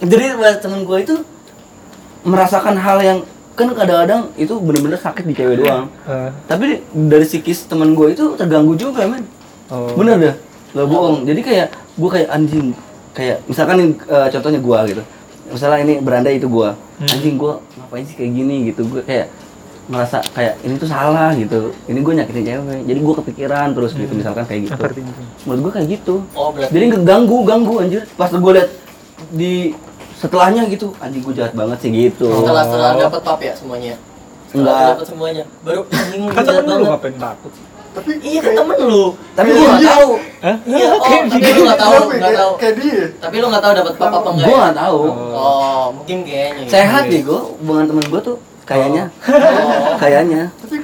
Jadi 0.00 0.24
temen 0.60 0.80
gue 0.84 0.98
itu 1.00 1.14
merasakan 2.24 2.76
hal 2.76 2.98
yang 3.00 3.18
kan 3.54 3.70
kadang-kadang 3.70 4.34
itu 4.34 4.50
bener-bener 4.58 4.98
sakit 4.98 5.24
di 5.24 5.34
cewek 5.36 5.62
doang. 5.62 5.86
Eh, 6.10 6.30
Tapi 6.50 6.82
dari 6.90 7.22
psikis 7.22 7.70
temen 7.70 7.94
gue 7.94 8.10
itu 8.10 8.34
terganggu 8.34 8.74
juga 8.74 9.06
men. 9.06 9.22
oh. 9.70 9.94
Bener 9.94 10.18
dah, 10.18 10.34
gak 10.74 10.86
bohong. 10.90 11.22
Jadi 11.22 11.40
kayak 11.40 11.68
gue 11.94 12.10
kayak 12.10 12.28
anjing, 12.34 12.74
kayak 13.14 13.46
misalkan 13.46 13.74
nih, 13.78 13.88
eh, 14.10 14.28
contohnya 14.34 14.58
gue 14.60 14.78
gitu. 14.90 15.02
Misalnya 15.54 15.78
ini 15.86 15.94
beranda 16.02 16.30
itu 16.34 16.50
gue, 16.50 16.68
Hmm. 16.74 17.10
anjing 17.10 17.34
gue 17.38 17.54
ngapain 17.78 18.04
sih 18.06 18.16
kayak 18.18 18.32
gini 18.34 18.56
gitu. 18.74 18.82
Gue 18.90 19.02
kayak 19.06 19.30
ngerasa 19.86 20.16
kayak 20.30 20.54
ini 20.60 20.74
tuh 20.74 20.86
salah 20.86 21.30
gitu. 21.32 21.72
Ini 21.84 21.98
gue 21.98 22.12
nyakitin 22.14 22.42
cewek. 22.42 22.80
Jadi 22.84 22.98
gue 22.98 23.14
kepikiran 23.16 23.66
terus 23.70 23.92
gitu 23.92 24.12
misalkan 24.12 24.44
kayak 24.44 24.60
gitu. 24.64 24.80
Menurut 25.44 25.60
gue 25.62 25.72
kayak 25.74 25.88
gitu. 25.92 26.14
oh 26.30 26.48
berarti 26.50 26.72
Jadi 26.72 26.84
ngeganggu, 26.90 27.38
ganggu 27.42 27.74
anjir. 27.78 28.02
Pas 28.14 28.28
gue 28.28 28.52
liat 28.52 28.70
di 29.30 29.72
setelahnya 30.14 30.64
gitu, 30.66 30.96
anjing 30.98 31.20
gue 31.20 31.34
jahat 31.34 31.52
banget 31.52 31.78
sih 31.78 31.90
gitu. 31.90 32.24
setelah 32.34 32.64
setelah 32.64 32.90
dapat 32.98 33.20
pap 33.20 33.38
ya 33.38 33.52
semuanya. 33.52 33.94
Setelah 34.46 34.72
Enggak. 34.72 34.90
dapat 34.94 35.06
semuanya, 35.06 35.44
baru 35.60 35.80
anjing 35.92 36.20
lu 36.22 36.30
Kan 36.30 36.42
jahat 36.42 36.56
temen 36.56 36.64
lu 36.64 36.72
banget. 36.78 36.90
ngapain 36.90 37.16
takut? 37.18 37.52
Tapi 37.94 38.10
Iya 38.18 38.40
kan 38.40 38.52
temen 38.56 38.78
lu. 38.80 39.04
Tapi 39.36 39.46
Kayak 39.46 39.54
gue 39.54 39.68
gak 39.68 39.78
dia. 39.78 39.90
tahu. 39.92 40.10
Hah? 40.40 40.56
Iya, 40.64 40.86
oh, 40.88 41.00
Kayak 41.00 41.22
tapi 41.24 41.38
gitu. 41.40 41.52
lu 41.52 41.62
nggak 41.62 41.80
tahu, 41.80 41.94
nggak 42.10 42.34
tahu. 42.34 42.52
kayak 42.56 42.74
dia. 42.74 43.00
Tapi 43.20 43.34
lu 43.36 43.46
nggak 43.46 43.62
tahu 43.62 43.72
dapat 43.74 43.94
pap 43.94 44.12
apa 44.12 44.28
enggak 44.32 44.46
Gue 44.46 44.54
ya? 44.54 44.64
gak 44.64 44.76
tahu. 44.80 45.00
Oh, 45.30 45.84
mungkin 45.92 46.16
kayaknya. 46.22 46.62
ya. 46.62 46.70
Sehat 46.70 47.02
nih 47.06 47.20
gue, 47.22 47.40
hubungan 47.54 47.84
temen 47.86 48.04
gue 48.06 48.20
tuh 48.24 48.36
kayaknya, 48.64 49.04
Oh. 49.28 49.96
kayaknya. 50.02 50.42
Tapi 50.58 50.76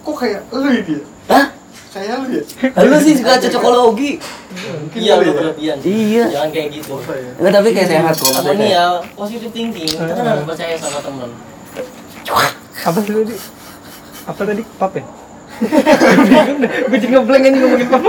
kok 0.00 0.16
kayak 0.16 0.40
lu 0.50 0.68
ya 0.68 0.82
dia? 0.82 1.00
Hah? 1.28 1.46
Kayak 1.88 2.14
lu 2.20 2.26
ya? 2.32 2.42
Lu 2.84 2.96
sih 2.98 3.14
suka 3.16 3.36
cocokologi. 3.38 4.10
Mungkin 4.58 4.98
iya 4.98 5.12
lu 5.16 5.24
ya. 5.24 5.32
berlebihan 5.32 5.76
Iya. 5.80 6.24
jangan 6.28 6.50
kayak 6.50 6.68
gitu 6.72 6.92
ya? 6.98 7.32
Enggak 7.36 7.52
tapi 7.54 7.68
kayak 7.70 7.88
sehat 7.88 8.14
kok 8.16 8.32
apa 8.34 8.50
nih 8.52 8.68
ya 8.70 8.84
positive 9.12 9.52
thinking 9.52 9.88
kita 9.88 10.12
kan 10.12 10.24
harus 10.26 10.44
percaya 10.44 10.74
sama 10.76 10.98
temen 11.00 11.30
Apa 12.78 12.98
sih 13.00 13.12
tadi? 13.12 13.36
Apa 14.24 14.42
tadi? 14.44 14.62
Pap 14.76 14.92
ya? 14.92 15.04
Gue 16.88 16.96
jadi 16.96 17.12
ngeblank 17.12 17.42
aja 17.44 17.58
ngomongin 17.58 17.88
pap 17.90 18.02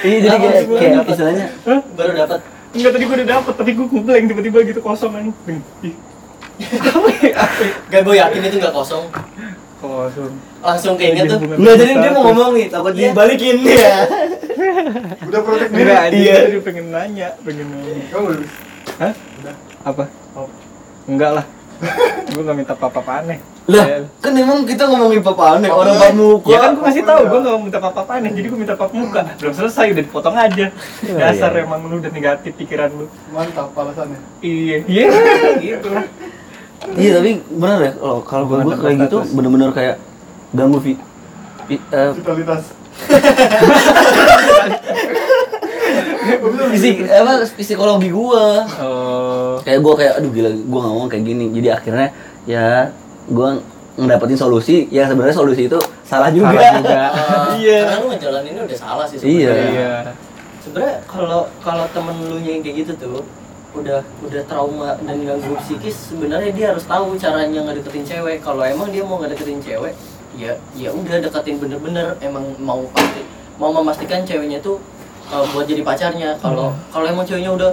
Iya 0.00 0.16
jadi 0.22 0.36
kayak 0.36 0.54
kayak 0.70 0.92
istilahnya 1.06 1.46
baru 1.92 2.12
dapat 2.14 2.40
Enggak 2.76 2.92
tadi 2.92 3.04
gue 3.04 3.16
udah 3.16 3.28
dapet, 3.30 3.54
tapi 3.56 3.70
gue 3.72 3.86
ngeblank 3.88 4.24
tiba-tiba 4.28 4.58
gitu 4.68 4.80
kosong 4.84 5.12
aja. 5.16 5.32
Ih, 5.80 5.94
Gak 7.86 8.00
gue 8.02 8.14
yakin 8.16 8.40
itu 8.42 8.56
nggak 8.58 8.74
kosong 8.74 9.04
Kosong. 9.76 10.32
langsung 10.64 10.94
kayaknya 10.96 11.28
tuh 11.28 11.38
Enggak 11.38 11.74
jadi 11.78 11.92
dia 12.00 12.10
mau 12.10 12.22
ngomong 12.26 12.50
nih 12.56 12.66
takut 12.72 12.92
Iya. 12.96 13.12
dibalikin 13.12 13.56
ya. 13.62 13.96
Udah 15.28 15.40
protek 15.44 15.68
diri. 15.68 15.92
Aja, 15.92 16.08
Iya. 16.10 16.36
dia 16.48 16.60
pengen 16.64 16.86
nanya, 16.88 17.28
pengen 17.44 17.66
nanya. 17.70 18.04
Kamu 18.08 18.24
udah 18.24 18.48
Hah? 18.96 19.12
Apa? 19.84 20.04
Oh. 20.32 20.48
Enggak 21.04 21.30
lah. 21.36 21.46
gue 22.26 22.40
gak 22.40 22.56
minta 22.56 22.72
apa-apa 22.72 23.20
aneh. 23.20 23.38
Lah, 23.68 23.84
Ya. 23.84 23.98
kan 24.16 24.32
emang 24.32 24.64
kita 24.64 24.88
ngomongin 24.88 25.20
papa 25.20 25.60
aneh, 25.60 25.68
orang 25.68 25.92
Papa 25.92 26.08
pap 26.08 26.16
muka. 26.16 26.48
Ya 26.48 26.58
kan 26.58 26.70
gue 26.72 26.82
ngasih 26.82 27.04
tahu, 27.04 27.22
gue 27.28 27.40
gak 27.44 27.56
minta 27.60 27.78
apa-apa 27.78 28.12
aneh, 28.16 28.30
jadi 28.32 28.46
gue 28.48 28.58
minta 28.58 28.74
pap 28.74 28.90
muka. 28.90 29.20
Belum 29.36 29.52
selesai, 29.52 29.92
udah 29.92 30.04
dipotong 30.08 30.36
aja. 30.40 30.66
Dasar 31.04 31.50
iya. 31.52 31.68
emang 31.68 31.84
lu 31.84 32.00
udah 32.00 32.08
negatif 32.08 32.56
pikiran 32.56 32.88
lu. 32.96 33.06
mantap 33.28 33.76
alasannya. 33.76 34.16
Iya, 34.40 34.76
iya, 34.88 35.06
gitu 35.60 35.92
lah. 35.92 36.06
Iya 36.92 37.10
tapi 37.16 37.30
benar 37.50 37.78
ya 37.80 37.92
kalau 37.94 38.18
kalau 38.22 38.44
gue 38.46 38.74
kayak 38.74 38.96
gitu 39.02 39.18
status. 39.20 39.32
bener-bener 39.32 39.70
kayak 39.70 39.96
ganggu 40.52 40.78
vi, 40.78 40.92
vi- 41.66 41.82
eh, 41.90 42.10
Vitalitas. 42.12 42.62
fisik 46.68 46.96
apa 47.06 47.32
psikologi 47.54 48.10
gua 48.10 48.66
Oh, 48.78 49.54
kayak 49.62 49.78
gua 49.80 49.94
kayak 49.94 50.12
aduh 50.16 50.30
gila 50.30 50.50
gua 50.66 50.78
nggak 50.82 50.94
mau 50.94 51.06
kayak 51.06 51.24
gini 51.24 51.44
jadi 51.52 51.68
akhirnya 51.76 52.08
ya 52.44 52.90
gua 53.28 53.58
ngedapetin 53.96 54.36
solusi 54.36 54.90
ya 54.90 55.06
sebenarnya 55.06 55.32
solusi 55.34 55.62
itu 55.64 55.78
salah 56.02 56.28
juga, 56.28 56.52
Salah 56.52 56.72
juga. 56.76 56.98
iya 57.58 57.78
karena 57.82 57.96
lu 57.96 58.06
ngejalaninnya 58.10 58.62
udah 58.64 58.78
salah 58.78 59.04
sih 59.06 59.16
Iya. 59.18 59.24
sebenarnya 59.48 59.70
iya. 59.70 59.92
sebenarnya 60.60 60.96
kalau 61.06 61.40
kalau 61.58 61.84
temen 61.90 62.16
lu 62.26 62.36
yang 62.38 62.60
kayak 62.60 62.76
gitu 62.82 62.92
tuh 62.96 63.22
udah 63.76 64.00
udah 64.22 64.42
trauma 64.44 64.96
dan 64.98 65.16
ganggu 65.20 65.52
psikis 65.60 66.10
sebenarnya 66.10 66.50
dia 66.50 66.66
harus 66.72 66.84
tahu 66.84 67.14
caranya 67.16 67.60
ngedeketin 67.62 68.02
cewek 68.02 68.40
kalau 68.40 68.64
emang 68.64 68.88
dia 68.88 69.04
mau 69.04 69.20
ngedeketin 69.20 69.60
cewek 69.60 69.92
ya 70.34 70.52
ya 70.72 70.88
udah 70.90 71.20
deketin 71.20 71.56
bener-bener 71.56 72.16
emang 72.18 72.44
mau 72.56 72.84
pasti 72.90 73.20
mau 73.56 73.72
memastikan 73.72 74.20
ceweknya 74.20 74.60
tuh 74.60 74.76
uh, 75.28 75.44
buat 75.52 75.64
jadi 75.64 75.80
pacarnya 75.80 76.36
kalau 76.40 76.72
kalau 76.88 77.06
emang 77.06 77.24
ceweknya 77.24 77.52
udah 77.52 77.70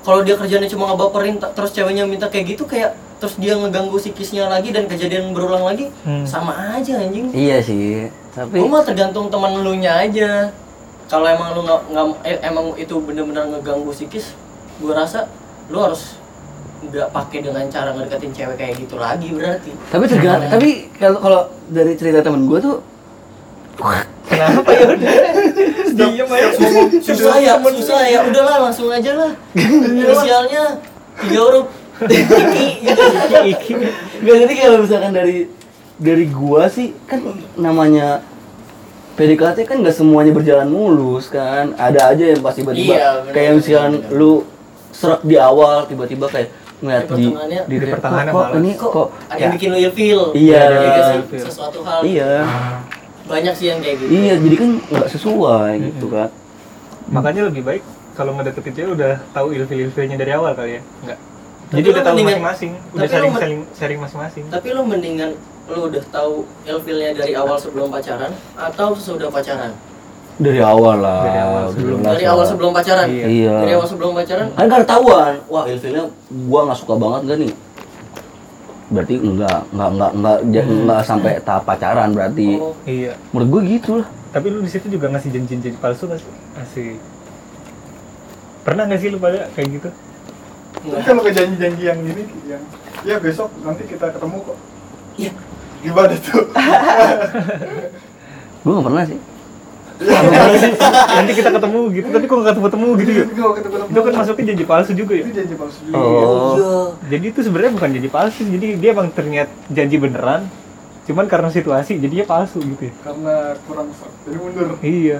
kalau 0.00 0.22
dia 0.22 0.32
kerjanya 0.32 0.68
cuma 0.68 0.88
ngebaperin 0.88 1.36
terus 1.36 1.72
ceweknya 1.72 2.04
minta 2.04 2.28
kayak 2.28 2.56
gitu 2.56 2.64
kayak 2.64 2.94
terus 3.16 3.36
dia 3.36 3.56
ngeganggu 3.56 3.96
psikisnya 3.96 4.44
lagi 4.46 4.70
dan 4.70 4.84
kejadian 4.84 5.32
berulang 5.32 5.64
lagi 5.64 5.88
Hmm. 6.04 6.28
sama 6.28 6.52
aja 6.76 7.00
anjing 7.00 7.32
iya 7.32 7.58
sih 7.60 8.12
tapi 8.30 8.60
Gue 8.60 8.68
mah 8.68 8.84
tergantung 8.84 9.32
teman 9.32 9.56
lu 9.56 9.72
nya 9.74 9.96
aja. 9.96 10.52
Kalau 11.08 11.24
emang 11.24 11.56
lu 11.56 11.64
nggak 11.64 11.80
nggak 11.88 12.06
eh, 12.22 12.36
emang 12.44 12.76
itu 12.76 12.92
bener-bener 13.00 13.48
ngeganggu 13.48 13.88
psikis, 13.88 14.36
gue 14.76 14.92
rasa 14.92 15.24
lu 15.70 15.78
harus 15.82 16.18
nggak 16.86 17.08
pakai 17.10 17.38
dengan 17.42 17.64
cara 17.72 17.90
ngedeketin 17.96 18.32
cewek 18.36 18.56
kayak 18.60 18.74
gitu 18.78 18.94
lagi 19.00 19.28
berarti. 19.32 19.70
tapi 19.90 20.04
tergantung 20.06 20.50
tapi 20.52 20.70
kalau 21.00 21.18
kalau 21.18 21.40
dari 21.72 21.92
cerita 21.98 22.20
temen 22.22 22.46
gua 22.46 22.60
tuh 22.62 22.76
Kenapa 23.76 24.70
ya 24.76 24.88
udah? 24.88 25.12
Diam 25.92 26.28
aja. 26.32 26.48
Susah 27.04 27.36
ya, 27.38 27.60
susah 27.60 28.00
ya. 28.08 28.18
Udahlah 28.24 28.56
langsung 28.68 28.88
aja 28.88 29.12
lah. 29.12 29.32
Inisialnya 29.54 30.80
tiga 31.20 31.40
huruf. 31.44 31.66
Iki 32.00 32.66
gitu. 32.84 33.04
Iki. 33.52 33.72
Nggak, 34.24 34.36
jadi 34.44 34.52
kalau 34.56 34.78
misalkan 34.84 35.12
dari 35.12 35.36
dari 35.96 36.24
gua 36.28 36.68
sih 36.68 36.92
kan 37.08 37.24
namanya 37.56 38.20
PDKT 39.16 39.64
kan 39.64 39.80
nggak 39.80 39.96
semuanya 39.96 40.32
berjalan 40.36 40.68
mulus 40.68 41.32
kan 41.32 41.72
ada 41.80 42.12
aja 42.12 42.36
yang 42.36 42.44
pasti 42.44 42.60
tiba-tiba 42.60 42.92
Iya, 42.92 43.10
kayak 43.32 43.52
misalkan 43.56 43.92
lu 44.12 44.44
serak 44.96 45.20
di 45.22 45.36
awal 45.36 45.84
tiba-tiba 45.84 46.24
kayak 46.26 46.48
ngeliat 46.76 47.04
Di 47.06 47.28
di 47.66 47.76
di, 47.78 47.86
pertengahan 47.86 48.26
kok, 48.28 48.46
ini 48.54 48.70
Kok, 48.74 48.90
kok 48.90 49.06
ada 49.28 49.36
ya, 49.36 49.42
yang 49.42 49.52
bikin 49.52 49.68
lu 49.68 49.78
ilfeel? 49.78 50.20
Iya. 50.32 50.62
Sesuatu 51.36 51.78
hal. 51.84 52.00
iya 52.02 52.32
Banyak 53.26 53.52
sih 53.52 53.66
yang 53.68 53.80
kayak 53.80 53.96
gitu. 53.98 54.10
iya 54.10 54.34
jadi 54.38 54.54
kan 54.54 54.70
nggak 54.86 55.08
sesuai 55.10 55.70
gitu 55.84 56.06
kan 56.08 56.28
Makanya 57.06 57.42
lebih 57.46 57.62
baik 57.62 57.82
kalau 58.12 58.34
ngedeketin 58.34 58.72
cewek 58.74 58.90
udah 58.96 59.12
tahu 59.30 59.52
ilfil-ilfilnya 59.52 60.16
dari 60.16 60.32
awal 60.32 60.56
kali 60.56 60.80
ya? 60.80 60.82
Enggak. 61.04 61.18
Tapi 61.66 61.76
Jadi 61.76 61.86
udah 61.88 62.02
tahu 62.02 62.16
masing-masing, 62.16 62.72
udah 62.94 63.06
sharing 63.06 63.30
men- 63.30 63.38
sharing 63.38 63.60
sharing 63.74 64.00
masing-masing. 64.00 64.44
Tapi 64.48 64.68
lu 64.70 64.82
mendingan 64.82 65.30
lu 65.66 65.80
udah 65.86 66.02
tahu 66.08 66.34
ilfilnya 66.62 67.10
dari 67.12 67.34
awal 67.34 67.58
sebelum 67.58 67.90
pacaran 67.90 68.30
atau 68.54 68.94
sesudah 68.94 69.28
pacaran? 69.28 69.70
Dari 70.36 70.60
awal 70.60 70.96
lah 70.98 71.20
Dari 71.22 71.38
awal, 71.38 71.62
sebelum- 71.70 72.00
Dari 72.02 72.24
awal 72.24 72.44
sebelum 72.44 72.70
pacaran? 72.70 73.06
Iya. 73.06 73.24
iya 73.26 73.54
Dari 73.58 73.72
awal 73.72 73.86
sebelum 73.86 74.10
pacaran? 74.12 74.46
kan 74.50 74.64
gak 74.66 74.80
ketahuan 74.82 75.32
wah 75.46 75.64
ilfilnya 75.64 76.04
gua 76.44 76.60
nggak 76.66 76.78
suka 76.78 76.94
banget 76.94 77.20
gak 77.24 77.38
nih 77.40 77.52
berarti 78.86 79.14
enggak 79.16 79.58
enggak 79.68 79.88
enggak 79.90 80.10
enggak 80.12 80.36
ja- 80.52 80.68
enggak 80.68 81.00
sampai 81.02 81.32
tahap 81.40 81.62
pacaran 81.64 82.08
berarti 82.10 82.48
Oh, 82.56 82.76
Iya. 82.82 83.12
menurut 83.30 83.48
gua 83.48 83.60
gitu 83.64 83.90
lah 83.96 84.08
Tapi 84.28 84.46
lu 84.46 84.60
di 84.60 84.68
situ 84.68 84.86
juga 84.86 85.08
ngasih 85.08 85.30
janji-janji 85.30 85.72
palsu 85.74 86.04
nggak 86.04 86.20
sih? 86.20 86.28
Ngasih. 86.52 86.88
Pernah 88.62 88.82
nggak 88.84 89.00
sih 89.00 89.08
lu 89.08 89.16
pada 89.16 89.48
kayak 89.50 89.68
gitu? 89.72 89.88
Tapi 90.84 91.02
kalau 91.02 91.22
ke 91.22 91.32
janji-janji 91.32 91.82
yang 91.82 91.98
ini 91.98 92.22
yang 92.44 92.60
ya 93.00 93.16
besok 93.16 93.48
nanti 93.58 93.88
kita 93.88 94.06
ketemu 94.06 94.36
kok. 94.44 94.58
Iya. 95.16 95.32
Gimana 95.80 96.14
tuh? 96.14 96.44
gua 98.60 98.70
nggak 98.70 98.84
pernah 98.84 99.04
sih 99.04 99.18
Nanti 101.16 101.32
kita 101.32 101.50
ketemu 101.50 101.80
gitu, 101.90 102.06
tapi 102.10 102.24
kok 102.24 102.36
nggak 102.36 102.48
ketemu-ketemu 102.50 102.88
gitu 102.96 103.10
ya? 103.10 103.24
Kalau 103.26 103.52
ketemu 103.54 103.74
Itu 103.86 104.00
kan 104.02 104.12
masuknya 104.14 104.44
janji 104.46 104.64
palsu 104.64 104.92
juga 104.92 105.12
ya? 105.12 105.22
itu 105.22 105.32
janji 105.32 105.54
palsu 105.54 105.78
juga. 105.82 105.96
Oh. 105.96 106.06
Iya. 106.52 106.74
Jadi 107.08 107.24
itu 107.26 107.40
sebenarnya 107.40 107.72
bukan 107.72 107.88
janji 107.90 108.08
palsu, 108.08 108.40
jadi 108.44 108.66
dia 108.74 108.90
emang 108.92 109.08
ternyata 109.10 109.52
janji 109.68 109.96
beneran, 109.96 110.40
cuman 111.04 111.24
karena 111.24 111.48
situasi 111.48 111.96
jadinya 111.96 112.26
palsu 112.26 112.58
gitu 112.60 112.82
ya. 112.82 112.94
Karena 113.02 113.34
kurang. 113.62 113.88
Jadi 114.22 114.36
mundur. 114.36 114.68
Iya. 114.80 115.18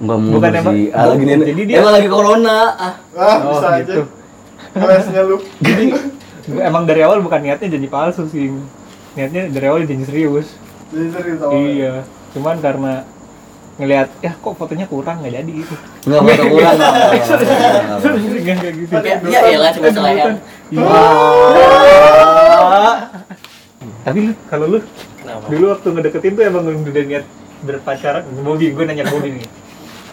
Nggak 0.00 0.18
mundur 0.18 0.34
Bukan 0.34 0.52
emang- 0.54 0.74
sih 0.74 0.84
ah, 0.90 1.04
lagi 1.06 1.22
nih 1.22 1.36
jadi 1.44 1.62
dia- 1.62 1.78
emang 1.78 1.92
lagi 1.92 2.08
corona 2.08 2.56
ah 2.70 2.94
Ah, 3.12 3.36
Oh, 3.42 3.52
bisa 3.52 3.68
aja. 3.70 3.80
gitu. 3.84 4.02
Ngelesnya 4.70 5.20
lu. 5.22 5.36
Jadi 5.66 5.84
emang 6.56 6.82
dari 6.82 7.00
awal 7.00 7.20
bukan 7.20 7.36
niatnya 7.38 7.68
janji 7.68 7.86
palsu 7.86 8.24
sih. 8.26 8.48
Niatnya 9.12 9.50
dari 9.50 9.66
awal 9.66 9.82
janji 9.82 10.04
serius. 10.04 10.56
Jadi 10.88 11.06
serius 11.10 11.38
awalnya. 11.38 11.68
Iya. 11.68 11.94
Cuman 12.30 12.56
karena 12.58 12.92
ngelihat 13.78 14.08
ya 14.20 14.32
kok 14.34 14.54
fotonya 14.56 14.86
kurang 14.88 15.16
nggak 15.22 15.34
jadi 15.40 15.50
gitu. 15.62 15.74
nggak 16.08 16.20
foto 16.20 16.44
kurang 16.50 16.74
nggak 16.76 18.58
kayak 18.60 18.74
gitu. 18.76 18.92
Ya, 19.30 19.40
ya 19.46 19.68
cuma 19.72 19.88
selayan. 19.92 20.34
Wah. 20.74 22.96
Tapi 24.00 24.18
lu 24.26 24.32
kalau 24.48 24.66
lu 24.66 24.78
Kenapa? 25.20 25.44
dulu 25.52 25.64
waktu 25.70 25.88
ngedeketin 25.92 26.32
tuh 26.32 26.44
emang 26.44 26.64
udah 26.66 27.04
niat 27.04 27.24
berpacaran 27.60 28.24
Bobby 28.40 28.72
gue 28.72 28.84
nanya 28.88 29.04
Bobby 29.04 29.36
nih 29.36 29.48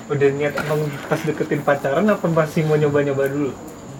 udah 0.08 0.30
niat 0.36 0.54
emang 0.60 0.80
pas 1.08 1.20
deketin 1.20 1.62
pacaran 1.64 2.04
apa 2.08 2.26
masih 2.28 2.68
mau 2.68 2.76
nyoba-nyoba 2.76 3.28
dulu 3.28 3.52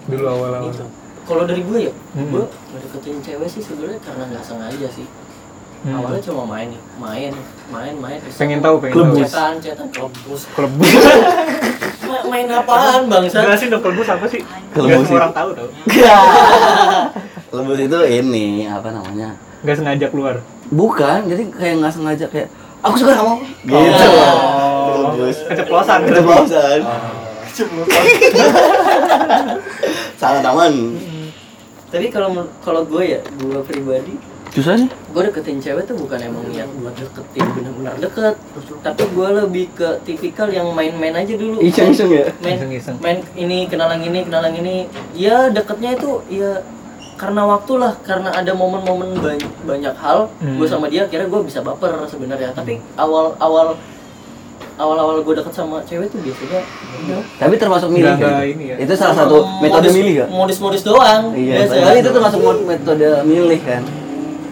dulu 0.08 0.24
awal-awal 0.24 0.72
Gitu. 0.72 0.84
Kalau 1.28 1.44
dari 1.44 1.60
gue 1.60 1.78
ya, 1.88 1.92
Hmm. 2.16 2.28
gue 2.32 2.44
ngedeketin 2.48 3.16
cewek 3.20 3.48
sih 3.52 3.60
sebenarnya 3.60 4.00
karena 4.00 4.22
nggak 4.32 4.44
sengaja 4.44 4.88
sih. 4.88 5.04
Hmm. 5.78 5.94
Awalnya 5.94 6.20
cuma 6.20 6.42
main 6.44 6.66
nih, 6.66 6.80
main, 6.98 7.32
main, 7.70 7.94
main. 7.94 8.18
terus 8.18 8.34
Pengen 8.34 8.58
tahu, 8.58 8.82
pengen 8.82 8.98
tahu. 8.98 9.14
Cetan, 9.22 9.52
cetan, 9.62 9.86
kelebus 9.94 10.42
Ma- 12.08 12.24
main 12.26 12.48
apaan 12.48 13.04
bangsa? 13.06 13.44
jelasin 13.44 13.68
dong 13.68 13.78
kelebus 13.78 14.08
apa 14.08 14.24
sih? 14.26 14.40
Semua 14.72 14.98
itu- 14.98 15.14
orang 15.14 15.30
tahu 15.30 15.48
tau 15.54 15.68
Lebus 17.54 17.78
itu 17.80 17.98
ini 18.04 18.66
apa 18.66 18.88
namanya? 18.90 19.28
Nggak 19.62 19.76
sengaja 19.76 20.06
keluar? 20.08 20.34
Bukan 20.68 21.18
jadi 21.26 21.42
kayak 21.48 21.74
nggak 21.78 21.92
sengaja 21.92 22.24
kayak 22.26 22.48
aku 22.80 22.94
suka 22.96 23.12
kamu. 23.14 23.34
Gitu. 23.64 24.04
Oh. 24.10 25.14
Keceplosan 25.46 25.98
keceplosan. 26.04 26.78
Keceplosan. 27.46 27.98
salah 30.20 30.40
taman. 30.40 30.72
Tapi 31.88 32.06
kalau 32.08 32.28
kalau 32.60 32.84
gue 32.84 33.04
ya, 33.08 33.20
gue 33.40 33.60
pribadi, 33.64 34.20
susah 34.50 34.74
sih 34.76 34.88
gue 34.88 35.22
deketin 35.24 35.58
cewek 35.58 35.84
tuh 35.84 35.94
bukan 35.94 36.18
emang 36.20 36.44
niat 36.46 36.68
buat 36.74 36.92
deketin 36.92 37.44
bener-bener 37.52 37.94
deket. 37.98 38.34
Tapi 38.80 39.02
gue 39.06 39.28
lebih 39.36 39.66
ke 39.72 39.88
tipikal 40.02 40.48
yang 40.48 40.70
main-main 40.70 41.14
aja 41.14 41.34
dulu. 41.34 41.60
iseng-iseng 41.60 42.08
ya 42.08 42.24
main 42.38 42.56
Iseng-iseng. 42.56 42.96
main 42.98 43.18
ini 43.34 43.66
kenalan 43.66 44.00
ini 44.00 44.22
kenalan 44.22 44.52
ini 44.52 44.74
ya 45.12 45.48
deketnya 45.48 45.94
itu 45.94 46.22
ya 46.28 46.64
karena 47.14 47.42
waktu 47.44 47.72
lah 47.76 47.98
karena 48.00 48.30
ada 48.30 48.52
momen-momen 48.52 49.16
banyak, 49.16 49.50
banyak 49.62 49.94
hal 49.96 50.30
Hmm. 50.38 50.54
gue 50.54 50.66
sama 50.66 50.86
dia 50.86 51.04
kira 51.04 51.24
gue 51.24 51.40
bisa 51.42 51.58
baper 51.60 51.90
sebenarnya 52.06 52.50
tapi 52.52 52.78
awal 52.94 53.34
awal 53.38 53.74
awal-awal 54.76 55.18
gue 55.20 55.34
deket 55.34 55.50
sama 55.52 55.82
cewek 55.82 56.06
tuh 56.06 56.18
biasanya 56.18 56.62
udah 57.00 57.20
Tapi 57.36 57.54
termasuk 57.56 57.90
milih. 57.90 58.14
Kan? 58.14 58.46
ini 58.46 58.64
ya. 58.68 58.76
Itu 58.78 58.94
salah 58.94 59.16
satu 59.16 59.42
metode 59.58 59.82
Modus- 59.84 59.96
milih 59.96 60.12
gak? 60.16 60.28
modus-modus 60.30 60.82
doang 60.82 61.34
Iya, 61.34 61.54
biasa. 61.58 61.74
tapi 61.82 61.98
itu 61.98 62.10
termasuk 62.12 62.38
metode 62.62 63.08
milih 63.24 63.60
kan. 63.60 63.82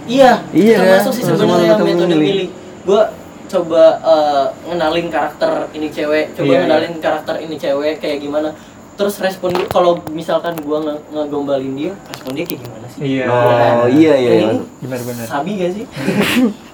Iya, 0.06 0.30
Iya, 0.54 0.76
termasuk 0.78 1.12
sih 1.12 1.22
sebenarnya 1.22 1.74
metode 1.74 1.84
metode 1.84 2.14
memilih. 2.14 2.30
milih. 2.30 2.48
Gua 2.86 3.02
coba 3.46 3.84
eh, 4.02 4.46
ngenalin 4.66 5.06
karakter 5.06 5.52
ini 5.70 5.86
cewek, 5.90 6.34
coba 6.34 6.46
Iya, 6.46 6.58
ngenalin 6.62 6.94
karakter 6.98 7.34
ini 7.42 7.54
cewek 7.54 7.94
kayak 7.98 8.18
gimana. 8.18 8.50
Terus 8.96 9.20
respon 9.20 9.52
dia 9.52 9.68
kalau 9.68 10.00
misalkan 10.08 10.56
gua 10.64 10.80
nge 10.80 10.94
ngegombalin 11.12 11.74
dia, 11.76 11.92
respon 12.08 12.32
dia 12.32 12.44
kayak 12.48 12.60
gimana 12.64 12.86
sih? 12.88 13.00
Iya. 13.04 13.24
Oh, 13.28 13.86
iya 13.86 14.14
iya. 14.16 14.30
Ini 14.34 14.44
iya. 14.46 14.62
Benar-benar. 14.80 15.26
Sabi 15.28 15.50
gak 15.60 15.70
sih? 15.76 15.84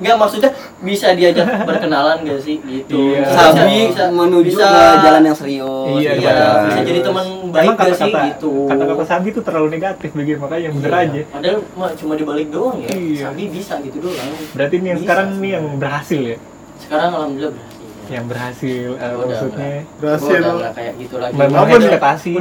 Enggak 0.00 0.16
maksudnya 0.16 0.50
bisa 0.80 1.12
diajak 1.12 1.44
berkenalan 1.68 2.16
gak 2.22 2.40
sih 2.40 2.56
gitu. 2.58 3.12
Iya. 3.12 3.28
Sabi 3.28 3.76
bisa- 3.86 4.08
menuju 4.10 4.48
bisa- 4.50 4.64
ke 4.64 5.04
jalan 5.04 5.22
yang 5.22 5.36
serius. 5.36 5.88
Iya, 5.94 6.10
gitu 6.14 6.24
Iya, 6.24 6.34
bisa 6.64 6.80
jadi 6.82 7.00
teman 7.02 7.26
Emang 7.26 7.52
baik 7.52 7.68
gak 7.70 7.86
sih 7.90 8.08
kata-kata 8.08 8.20
gitu. 8.30 8.52
kata-kata 8.64 9.02
sabi 9.04 9.26
itu 9.28 9.40
terlalu 9.40 9.68
negatif 9.70 10.10
bagi 10.10 10.32
makanya 10.34 10.62
yang 10.62 10.74
bener 10.74 10.90
Iya. 10.90 11.00
aja. 11.04 11.20
Padahal 11.30 11.58
mah 11.74 11.90
cuma 11.94 12.12
dibalik 12.14 12.48
doang 12.48 12.78
ya. 12.78 12.88
Iya. 12.90 13.22
Sabi 13.26 13.42
bisa 13.46 13.74
gitu 13.80 13.98
doang. 14.00 14.30
Berarti 14.50 14.74
ini 14.74 14.86
yang 14.86 14.96
Bisa 14.96 15.06
sekarang 15.06 15.28
nih 15.36 15.50
yang 15.52 15.66
berhasil 15.76 16.20
ya. 16.26 16.36
Sekarang 16.78 17.10
alhamdulillah 17.12 17.52
berhasil. 17.52 17.78
Yang 18.10 18.26
berhasil 18.26 18.88
eh, 18.90 19.06
Udah, 19.06 19.22
maksudnya 19.22 19.72
Berhasil. 20.00 20.32
Udah 20.34 20.52
nggak 20.56 20.72
kayak 20.74 20.92
gitu 20.96 21.14
lagi. 21.14 21.34
Udah 21.36 21.46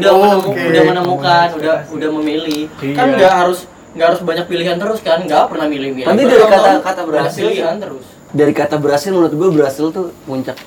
Oh, 0.09 0.17
menemu- 0.17 0.49
oke. 0.49 0.63
udah 0.65 0.83
menemukan, 0.87 1.47
udah 1.53 1.75
udah 1.89 2.09
memilih. 2.15 2.63
Iya. 2.79 2.95
Kan 2.95 3.07
nggak 3.13 3.33
harus 3.35 3.59
nggak 3.91 4.07
harus 4.07 4.21
banyak 4.21 4.45
pilihan 4.45 4.75
terus 4.75 4.99
kan? 4.99 5.19
Nggak 5.21 5.43
pernah 5.47 5.65
milih-milih. 5.65 6.05
Tapi 6.05 6.21
dari 6.21 6.43
kata-kata 6.43 6.79
banyak 6.99 7.07
berhasil 7.07 7.45
pilihan 7.45 7.77
terus. 7.77 8.05
Dari 8.29 8.53
kata 8.53 8.75
berhasil 8.75 9.09
menurut 9.09 9.33
gue 9.33 9.49
berhasil 9.51 9.85
tuh 9.89 10.05
puncak 10.23 10.57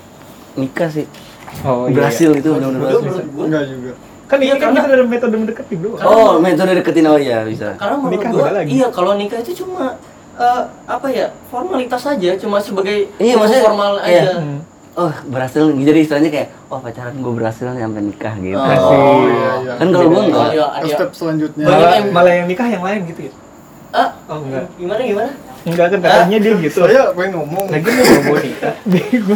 nikah 0.55 0.89
sih. 0.89 1.07
Oh, 1.63 1.85
iya. 1.85 1.95
berhasil 1.95 2.31
itu 2.33 2.49
benar-benar 2.49 2.81
Menurut 2.83 3.03
berhasil. 3.03 3.25
Enggak 3.39 3.65
juga. 3.69 3.93
Kan 4.25 4.39
Iya, 4.39 4.45
ini 4.47 4.51
kan 4.51 4.61
karena- 4.67 4.81
kita 4.81 4.89
ada 4.91 5.05
metode 5.05 5.37
mendekati 5.37 5.75
doang. 5.77 6.01
Oh, 6.03 6.31
metode 6.39 6.73
deketin 6.75 7.05
oh 7.05 7.17
iya 7.17 7.45
bisa. 7.45 7.77
karena 7.77 7.95
menurut 7.95 8.17
Nikah 8.17 8.31
beda 8.33 8.53
lagi. 8.55 8.69
iya 8.73 8.87
kalau 8.89 9.13
nikah 9.13 9.39
itu 9.39 9.53
cuma 9.61 10.01
eh, 10.33 10.63
apa 10.89 11.07
ya 11.07 11.29
formalitas 11.47 12.01
saja, 12.01 12.31
cuma 12.35 12.57
sebagai 12.57 13.13
Iya, 13.15 13.37
maksudnya 13.37 13.63
formal 13.63 13.93
kayak- 13.99 14.25
aja. 14.25 14.33
Hmm. 14.41 14.59
Oh 14.93 15.09
berhasil 15.25 15.73
jadi 15.73 15.99
istilahnya 15.99 16.29
kayak 16.29 16.49
oh 16.69 16.77
pacaran 16.77 17.17
gue 17.17 17.33
berhasil 17.33 17.65
sampai 17.65 18.03
nikah 18.03 18.35
gitu. 18.37 18.55
Oh, 18.55 18.61
Kasih. 18.63 18.99
iya, 19.25 19.51
iya. 19.59 19.73
Kan 19.75 19.87
kalau 19.89 20.07
gue 20.07 20.19
Oh, 20.19 20.25
enggak. 20.27 20.49
iya, 20.53 20.67
step 20.87 21.11
selanjutnya. 21.13 21.65
Malah, 21.65 21.91
yang- 21.95 22.13
malah 22.13 22.33
yang 22.35 22.47
nikah 22.47 22.69
yang 22.69 22.83
lain 22.83 23.01
gitu 23.07 23.21
ya. 23.27 23.33
Ah, 23.91 24.09
Oh 24.27 24.39
enggak. 24.39 24.69
gimana 24.77 25.01
gimana? 25.01 25.33
Enggak 25.63 25.87
kan 25.89 25.99
katanya 25.99 26.37
dia 26.39 26.53
gitu. 26.59 26.79
Saya 26.83 27.03
pengen 27.13 27.33
ngomong. 27.39 27.65
Lagi 27.69 27.89
mau 27.89 28.05
ngomong 28.05 28.39
nikah. 28.43 28.75
Bego. 28.93 29.35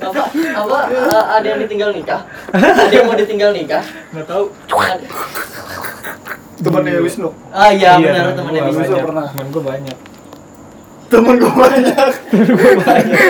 apa 0.00 0.22
apa 0.32 0.78
eh, 0.88 1.24
ada 1.30 1.46
yang 1.46 1.60
ditinggal 1.60 1.90
nikah 1.92 2.20
ada 2.50 2.88
yang 2.88 3.04
mau 3.04 3.14
ditinggal 3.14 3.50
nikah 3.52 3.84
Enggak 4.10 4.26
tahu. 4.26 4.44
Temannya 6.58 6.98
Wisnu. 6.98 7.30
ah 7.54 7.70
iya 7.70 7.94
Iya, 7.94 8.02
benar 8.02 8.24
temen 8.34 8.50
temannya 8.50 8.60
gua 8.60 8.70
bisa 8.72 8.82
Wisnu 8.82 8.98
banyak. 9.62 9.96
Temen 11.08 11.34
gue 11.40 11.52
banyak. 11.52 12.12
Temen 12.28 12.48
gue 12.52 12.72
banyak. 12.84 13.28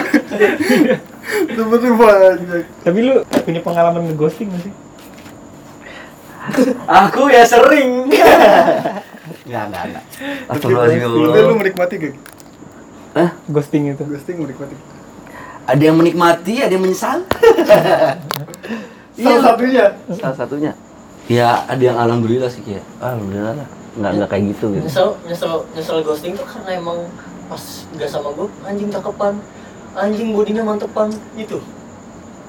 Temen 1.54 1.78
gue 1.78 1.94
banyak. 1.94 2.64
Tapi 2.82 2.98
lu 3.06 3.22
punya 3.22 3.60
pengalaman 3.62 4.02
ngeghosting 4.10 4.50
gak 4.50 4.62
sih? 4.66 4.74
Aku 6.88 7.30
ya 7.30 7.46
sering. 7.46 8.08
Enggak, 8.08 9.62
enggak, 9.70 9.82
enggak. 9.86 10.04
Astagfirullahaladzim. 10.50 11.30
Tapi 11.30 11.40
lu 11.46 11.54
menikmati 11.54 11.94
gak? 12.02 12.14
Hah? 13.14 13.30
Ghosting 13.46 13.82
itu. 13.94 14.02
Ghosting 14.04 14.36
menikmati. 14.42 14.74
Ada 15.68 15.82
yang 15.92 15.96
menikmati, 16.00 16.54
ada 16.64 16.72
yang 16.72 16.82
menyesal. 16.82 17.28
Salah 19.18 19.42
satunya. 19.44 19.84
Salah 20.16 20.36
satunya. 20.36 20.72
Ya, 21.28 21.62
ada 21.68 21.82
yang 21.82 22.00
alhamdulillah 22.00 22.48
sih 22.48 22.64
kayak. 22.64 22.82
Alhamdulillah 22.98 23.54
lah. 23.54 23.68
Enggak 23.98 24.12
enggak 24.14 24.28
kayak 24.30 24.44
gitu 24.54 24.66
gitu. 24.78 24.86
nyesel 24.86 25.08
nyesel 25.26 25.52
nyesel 25.74 25.98
ghosting 26.06 26.32
tuh 26.38 26.46
karena 26.46 26.78
emang 26.78 27.02
pas 27.48 27.62
gak 27.90 28.08
sama 28.08 28.28
gue 28.30 28.46
anjing 28.62 28.88
cakepan 28.88 29.34
anjing 29.94 30.28
bodinya 30.30 30.62
mantepan 30.62 31.08
gitu 31.34 31.58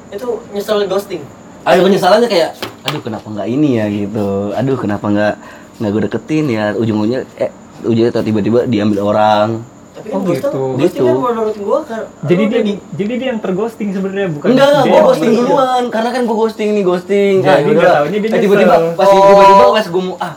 itu 0.10 0.28
nyesel 0.50 0.84
ghosting 0.86 1.24
Ada 1.60 1.80
penyesalannya 1.82 2.28
kayak, 2.28 2.52
aduh 2.82 3.00
kenapa 3.00 3.28
nggak 3.28 3.48
ini 3.48 3.70
ya 3.76 3.86
gitu. 3.86 4.56
Aduh 4.56 4.74
kenapa 4.74 5.06
nggak 5.06 5.34
nggak 5.76 5.92
gue 5.92 6.02
deketin 6.08 6.46
ya 6.48 6.72
ujung-ujungnya 6.74 7.28
eh 7.36 7.52
ujungnya 7.82 8.16
tiba-tiba 8.16 8.64
diambil 8.64 9.00
orang. 9.06 9.50
tapi 9.92 10.08
kan 10.08 10.16
Oh, 10.16 10.24
ghosting 10.24 10.40
gitu. 10.40 10.64
ghosting 10.74 11.04
kan 11.04 11.12
Gitu. 11.12 11.20
menurut 11.22 11.58
gue 11.60 11.80
kan 11.84 12.02
Jadi 12.24 12.44
dia 12.48 12.62
di- 12.64 12.82
jadi 12.96 13.14
dia 13.14 13.28
yang 13.30 13.40
terghosting 13.40 13.90
sebenarnya 13.92 14.32
bukan 14.32 14.48
Enggak, 14.50 14.70
dia 14.72 14.80
gue 14.80 14.90
yang 14.90 15.04
ghosting 15.04 15.30
iya. 15.30 15.40
duluan 15.44 15.84
karena 15.92 16.10
kan 16.10 16.22
gue 16.24 16.38
ghosting 16.38 16.70
nih 16.72 16.84
ghosting. 16.86 17.34
Jadi 17.38 17.52
Ah, 17.52 17.58
dia 17.60 17.68
yaudah. 17.70 17.94
taunya 18.00 18.18
dia 18.18 18.30
Eh, 18.30 18.40
tiba-tiba 18.40 18.76
pas 18.96 19.06
Oh. 19.06 19.16
tiba-tiba 19.20 19.66
pas 19.70 19.86
gue 19.86 20.02
mau 20.02 20.16
ah 20.18 20.34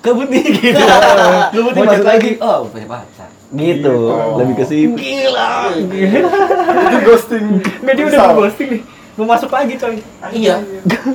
kabut 0.00 0.28
nih 0.30 0.42
gitu. 0.54 0.78
masuk 1.66 1.84
chat 1.90 2.04
lagi. 2.06 2.30
Oh, 2.38 2.70
pacar. 2.70 3.09
Gitu. 3.50 3.94
Oh. 4.06 4.38
Lebih 4.38 4.54
ke 4.56 4.64
situ. 4.64 4.94
Gila. 4.94 5.74
Itu 5.74 6.98
ghosting. 7.02 7.46
Enggak 7.82 7.94
dia 7.94 8.04
udah 8.06 8.18
Besar. 8.18 8.30
ngeghosting 8.32 8.68
nih. 8.70 8.82
Mau 9.10 9.26
masuk 9.26 9.50
lagi 9.52 9.74
coy. 9.76 10.00
iya 10.32 10.64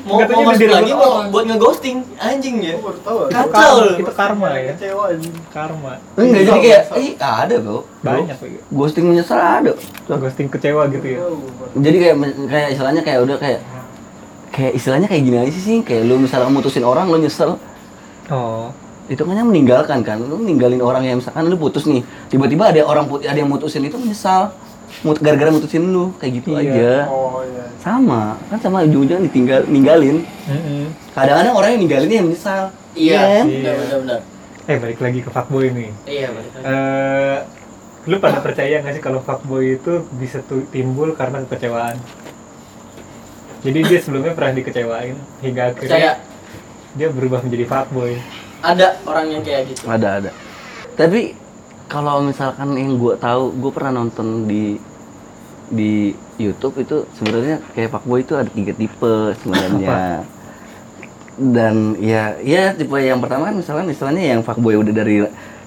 mau 0.05 0.21
mau 0.21 0.41
masuk 0.45 0.69
lagi 0.69 0.93
mau 0.93 1.25
buat 1.25 1.45
ngeghosting 1.47 2.05
anjing 2.19 2.61
ya 2.61 2.77
Gue 2.77 2.85
baru 2.85 2.99
tahu. 3.01 3.17
Itu 3.25 3.33
Kacau. 3.33 3.75
Itu 3.97 4.13
karma 4.13 4.47
ya. 4.53 4.71
Kecewa 4.75 5.03
anjing. 5.09 5.35
Karma. 5.49 5.91
Enggak 6.13 6.41
jadi 6.43 6.59
kayak 6.59 6.81
ih 6.99 7.11
ada 7.17 7.55
bro. 7.57 7.79
Banyak. 8.03 8.37
Ghosting 8.69 9.05
menyesal 9.09 9.39
ada. 9.39 9.71
Ghosting 10.05 10.47
kecewa 10.51 10.85
gitu 10.91 11.07
ya. 11.07 11.19
Jadi 11.73 11.97
kayak 11.97 12.15
kayak 12.45 12.67
istilahnya 12.77 13.01
kayak 13.01 13.19
udah 13.25 13.37
kayak 13.41 13.59
kayak 14.51 14.71
istilahnya 14.71 15.07
kayak 15.09 15.23
gini 15.25 15.37
aja 15.41 15.51
sih 15.51 15.77
kayak 15.81 16.03
lu 16.05 16.15
misalnya 16.15 16.47
mutusin 16.47 16.85
orang 16.85 17.09
lu 17.09 17.17
nyesel 17.17 17.57
Oh. 18.25 18.69
Itu 19.05 19.21
kan 19.21 19.33
yang 19.33 19.45
meninggalkan 19.45 20.01
kan 20.01 20.17
lu 20.17 20.37
ninggalin 20.37 20.79
orang 20.79 21.03
yang 21.03 21.17
misalkan 21.17 21.45
lu 21.45 21.55
putus 21.55 21.85
nih 21.85 22.01
tiba-tiba 22.27 22.69
ada 22.69 22.81
orang 22.81 23.05
put 23.05 23.21
ada 23.21 23.33
yang 23.33 23.47
mutusin 23.47 23.81
itu 23.81 23.95
menyesal 23.95 24.53
Mut 25.01 25.17
gara-gara 25.17 25.49
mutusin 25.49 25.81
lu 25.83 26.13
kayak 26.15 26.39
gitu 26.39 26.55
Iya. 26.55 26.61
aja 26.63 26.91
Oh 27.05 27.41
iya. 27.41 27.65
sama 27.77 28.37
kan 28.47 28.57
sama 28.57 28.81
ujung-ujungnya 28.81 29.27
ditinggal 29.27 29.59
ninggalin 29.65 30.23
Heeh. 30.45 30.85
kadang-kadang 31.11 31.53
orang 31.53 31.69
yang 31.73 31.81
ninggalinnya 31.81 32.17
yang 32.17 32.27
menyesal 32.27 32.61
iya 32.93 33.19
kan? 33.35 33.45
Iya. 33.45 33.59
benar 33.61 33.75
benar 33.75 33.99
benar 33.99 34.19
Eh 34.65 34.77
balik 34.79 34.97
lagi 34.97 35.19
ke 35.21 35.29
fuckboy 35.29 35.69
nih. 35.69 35.89
iya 36.05 36.27
balik 36.29 36.49
lagi. 36.51 36.65
Eh 36.65 37.37
lu 38.05 38.17
pada 38.17 38.41
percaya 38.41 38.81
nggak 38.81 38.93
sih 38.93 39.03
kalau 39.03 39.21
fuckboy 39.21 39.75
itu 39.75 39.93
bisa 40.15 40.41
timbul 40.69 41.13
karena 41.13 41.45
kekecewaan? 41.45 41.97
Jadi 43.61 43.79
dia 43.83 43.99
sebelumnya 43.99 44.33
pernah 44.33 44.53
dikecewain 44.53 45.13
hingga 45.41 45.61
akhirnya 45.67 45.77
percaya 45.79 46.11
dia 46.93 47.07
berubah 47.09 47.41
menjadi 47.41 47.65
fuckboy. 47.65 48.13
Ada 48.65 48.87
orang 49.05 49.25
yang 49.29 49.43
kayak 49.45 49.69
gitu. 49.69 49.85
Ada 49.85 50.07
ada. 50.23 50.31
Tapi 50.97 51.37
kalau 51.85 52.25
misalkan 52.25 52.73
yang 52.73 52.97
gue 52.97 53.13
tahu 53.21 53.53
gue 53.53 53.71
pernah 53.71 54.01
nonton 54.01 54.49
di 54.49 54.81
di 55.69 56.13
YouTube 56.41 56.81
itu 56.81 57.05
sebenarnya 57.17 57.61
kayak 57.77 57.89
fuckboy 57.93 58.25
itu 58.25 58.33
ada 58.33 58.49
tiga 58.49 58.73
tipe 58.73 59.13
sebenarnya. 59.45 60.25
Dan 61.35 61.99
ya 61.99 62.39
ya 62.41 62.73
tipe 62.73 62.95
yang 62.97 63.21
pertama 63.21 63.51
kan 63.51 63.55
misalnya 63.59 63.85
misalnya 63.85 64.23
yang 64.23 64.41
fuckboy 64.41 64.75
udah 64.79 64.93
dari 64.93 65.23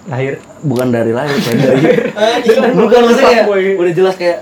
Lahir. 0.08 0.40
Bukan 0.64 0.88
dari 0.88 1.12
lahir 1.12 1.36
kayak 1.36 1.58
dari 1.60 1.84
anjing 2.16 2.58
bukan 2.80 3.00
maksudnya 3.04 3.28
kayak 3.28 3.44
Fuckboy. 3.44 3.64
udah 3.76 3.92
jelas 3.92 4.14
kayak 4.16 4.38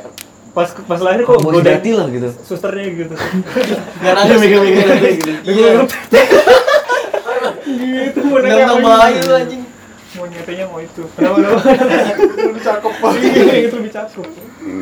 pas 0.54 0.70
pas 0.72 1.00
lahir 1.02 1.26
kok 1.26 1.36
godain 1.42 1.60
sejati 1.60 1.90
lah 1.92 2.06
gitu. 2.08 2.28
susternya 2.46 2.86
gitu. 2.94 3.14
Gak 4.06 4.14
nangis. 4.14 4.38
Mikir-mikir. 4.40 4.86
gitu. 5.42 5.82
Gitu 7.76 8.18
mau 8.22 8.38
nanya 8.38 8.64
Nggak 8.66 9.08
gitu. 9.12 9.26
lu 9.26 9.34
anjing. 9.36 9.62
Mau 10.08 10.24
nyatanya 10.24 10.64
mau 10.64 10.80
itu. 10.80 11.02
Kenapa 11.12 11.36
lu? 11.36 11.48
Lu 12.46 12.58
cakep 12.58 12.94
banget. 12.96 13.20
Iya 13.36 13.56
itu 13.62 13.76
lebih 13.76 13.92
cakep. 13.92 14.24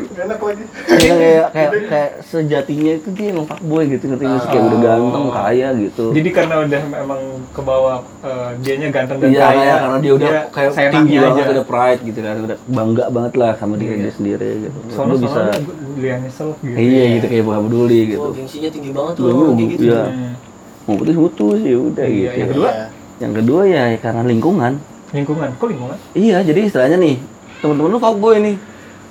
Gak 0.07 0.24
enak 0.24 0.38
lagi. 0.38 0.64
kayak 0.87 1.46
kayak 1.50 1.70
kayak, 1.85 2.11
sejatinya 2.24 2.92
itu 2.94 3.09
dia 3.11 3.26
emang 3.28 3.44
fuckboy 3.44 3.85
gitu 3.85 4.04
ngerti 4.07 4.24
nggak 4.24 4.40
sih? 4.40 4.48
kayak 4.48 4.64
udah 4.64 4.80
ganteng 4.80 5.24
kaya 5.28 5.68
gitu 5.76 6.04
Jadi 6.09 6.28
karena 6.30 6.54
udah 6.62 6.80
emang 6.96 7.20
ke 7.50 7.61
bawah 7.61 7.96
eh, 8.22 8.50
dianya 8.62 8.88
ganteng 8.88 9.18
dan 9.18 9.28
Iya 9.28 9.40
kaya. 9.42 9.50
kayak 9.50 9.76
karena 9.76 9.98
dia 9.98 10.12
udah 10.14 10.30
kayak 10.48 10.70
tinggi 10.88 11.14
banget 11.18 11.35
aja. 11.37 11.52
udah 11.52 11.66
pride 11.66 12.00
gitu 12.00 12.18
kan 12.22 12.37
udah 12.40 12.57
bangga 12.64 13.04
banget 13.11 13.33
lah 13.35 13.52
sama 13.54 13.74
dia 13.74 13.87
Iya. 13.87 13.96
dia 13.98 14.12
sendiri 14.14 14.50
gitu 14.62 14.78
Soalnya 14.88 15.16
bisa 15.18 15.40
yang 15.96 16.20
nyesel 16.22 16.48
gitu. 16.57 16.76
iya 16.78 17.02
gitu 17.12 17.26
kayak 17.26 17.44
bukan 17.44 17.61
peduli 17.64 18.00
gitu 18.09 18.22
Oh, 18.22 18.33
gengsinya 18.33 18.70
tinggi 18.70 18.90
banget 18.90 19.12
tuh 19.12 19.24
kayak 19.26 19.68
gitu. 19.74 19.96
Mau 20.85 20.94
putus 20.94 21.14
putus 21.14 21.59
ya 21.61 21.77
udah 21.77 22.05
Iya, 22.05 22.12
gitu 22.12 22.37
yang 22.37 22.49
kedua? 22.51 22.70
yang 23.16 23.33
kedua 23.33 23.61
ya 23.64 23.83
karena 23.97 24.23
lingkungan 24.23 24.73
Lingkungan, 25.11 25.49
kok 25.55 25.66
lingkungan? 25.66 25.97
iya 26.12 26.40
jadi 26.40 26.61
istilahnya 26.64 26.97
nih 26.97 27.16
teman-teman 27.59 27.88
lu 27.88 27.99
fuckboy 27.99 28.37
nih 28.38 28.57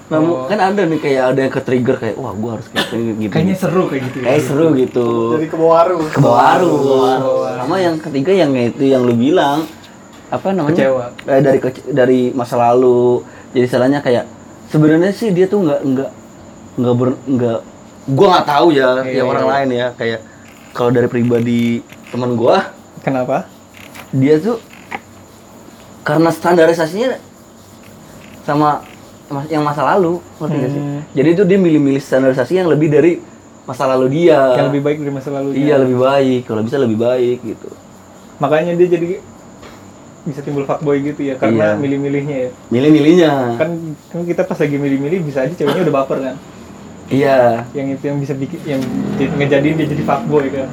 nah, 0.05 0.19
Oh. 0.19 0.45
kan 0.45 0.59
ada 0.59 0.83
nih 0.83 0.99
kayak 0.99 1.23
ada 1.27 1.39
yang 1.39 1.49
ke 1.49 1.61
trigger 1.61 1.95
kayak 1.97 2.15
wah 2.15 2.33
gua 2.33 2.51
harus 2.53 2.67
kayak 2.67 2.91
gini 2.91 3.11
gitu 3.19 3.31
Kayaknya 3.31 3.55
seru 3.55 3.83
kayak 3.85 4.01
gitu. 4.03 4.17
ya. 4.17 4.25
kayak 4.25 4.43
seru 4.43 4.65
gitu 4.75 5.07
Jadi 5.33 5.47
ke 5.47 5.55
bawah 5.55 5.77
arus. 5.81 6.05
ke 6.07 6.19
bawah 6.19 6.41
arus 6.53 6.81
bawah. 6.83 7.51
sama 7.57 7.75
yang 7.79 7.95
ketiga 7.97 8.31
yang 8.35 8.51
itu 8.53 8.83
yang 8.83 9.01
lu 9.01 9.15
bilang 9.15 9.63
apa 10.27 10.47
namanya 10.49 10.75
Kecewa. 10.75 11.05
Eh, 11.23 11.39
dari 11.39 11.59
kece- 11.59 11.87
dari 11.87 12.19
masa 12.29 12.55
lalu 12.59 13.23
jadi 13.51 13.65
salahnya 13.65 13.99
kayak 13.99 14.25
sebenarnya 14.67 15.09
sih 15.09 15.29
dia 15.29 15.45
tuh 15.45 15.61
nggak 15.61 15.79
nggak 15.83 16.09
nggak 16.75 16.93
ber 16.93 17.09
nggak 17.23 17.59
gua 18.11 18.27
nggak 18.29 18.47
tahu 18.49 18.67
ya 18.69 18.89
Iya, 18.99 19.13
ya 19.13 19.23
orang 19.23 19.45
iya. 19.45 19.53
lain 19.55 19.69
ya 19.71 19.87
kayak 19.95 20.19
kalau 20.73 20.89
dari 20.89 21.05
pribadi 21.05 21.79
teman 22.09 22.33
gua 22.33 22.73
Kenapa? 22.99 23.45
dia 24.09 24.37
tuh 24.37 24.57
karena 26.01 26.29
standarisasinya 26.29 27.15
sama 28.43 28.83
yang 29.47 29.61
masa 29.61 29.87
lalu 29.87 30.19
ngerti 30.37 30.55
nggak 30.55 30.69
sih 30.69 30.81
Hmm. 30.83 31.01
jadi 31.11 31.29
itu 31.31 31.43
dia 31.43 31.57
milih-milih 31.57 31.97
standarisasi 31.97 32.53
yang 32.55 32.67
lebih 32.67 32.87
dari 32.87 33.17
masa 33.63 33.87
lalu 33.87 34.11
dia 34.13 34.53
Yang 34.53 34.67
lebih 34.69 34.81
baik 34.83 34.97
dari 34.99 35.11
masa 35.11 35.29
lalu. 35.31 35.49
iya 35.55 35.75
lebih 35.77 35.97
baik 35.97 36.41
kalau 36.43 36.61
bisa 36.61 36.75
lebih 36.75 36.97
baik 36.97 37.39
gitu 37.41 37.69
Makanya 38.35 38.75
dia 38.75 38.87
jadi 38.89 39.23
bisa 40.23 40.39
timbul 40.39 40.63
fuckboy 40.63 40.99
gitu 41.01 41.23
ya 41.23 41.35
karena 41.35 41.73
Iya. 41.73 41.79
milih-milihnya 41.79 42.37
ya. 42.37 42.49
milih-milihnya 42.67 43.31
Kan, 43.55 43.69
kan 44.05 44.19
kita 44.23 44.41
pas 44.43 44.55
lagi 44.55 44.75
milih-milih 44.75 45.19
bisa 45.21 45.39
aja 45.41 45.53
ceweknya 45.53 45.83
udah 45.83 45.95
baper 45.95 46.17
kan. 46.21 46.35
Iya 47.07 47.65
Yang 47.71 47.87
itu 47.93 48.03
yang 48.05 48.17
bisa 48.19 48.33
bikin 48.33 48.59
yang 48.63 48.81
jadi- 49.15 49.33
ngejadiin 49.33 49.75
dia 49.75 49.87
jadi 49.89 50.03
fuckboy 50.03 50.47
kan. 50.49 50.69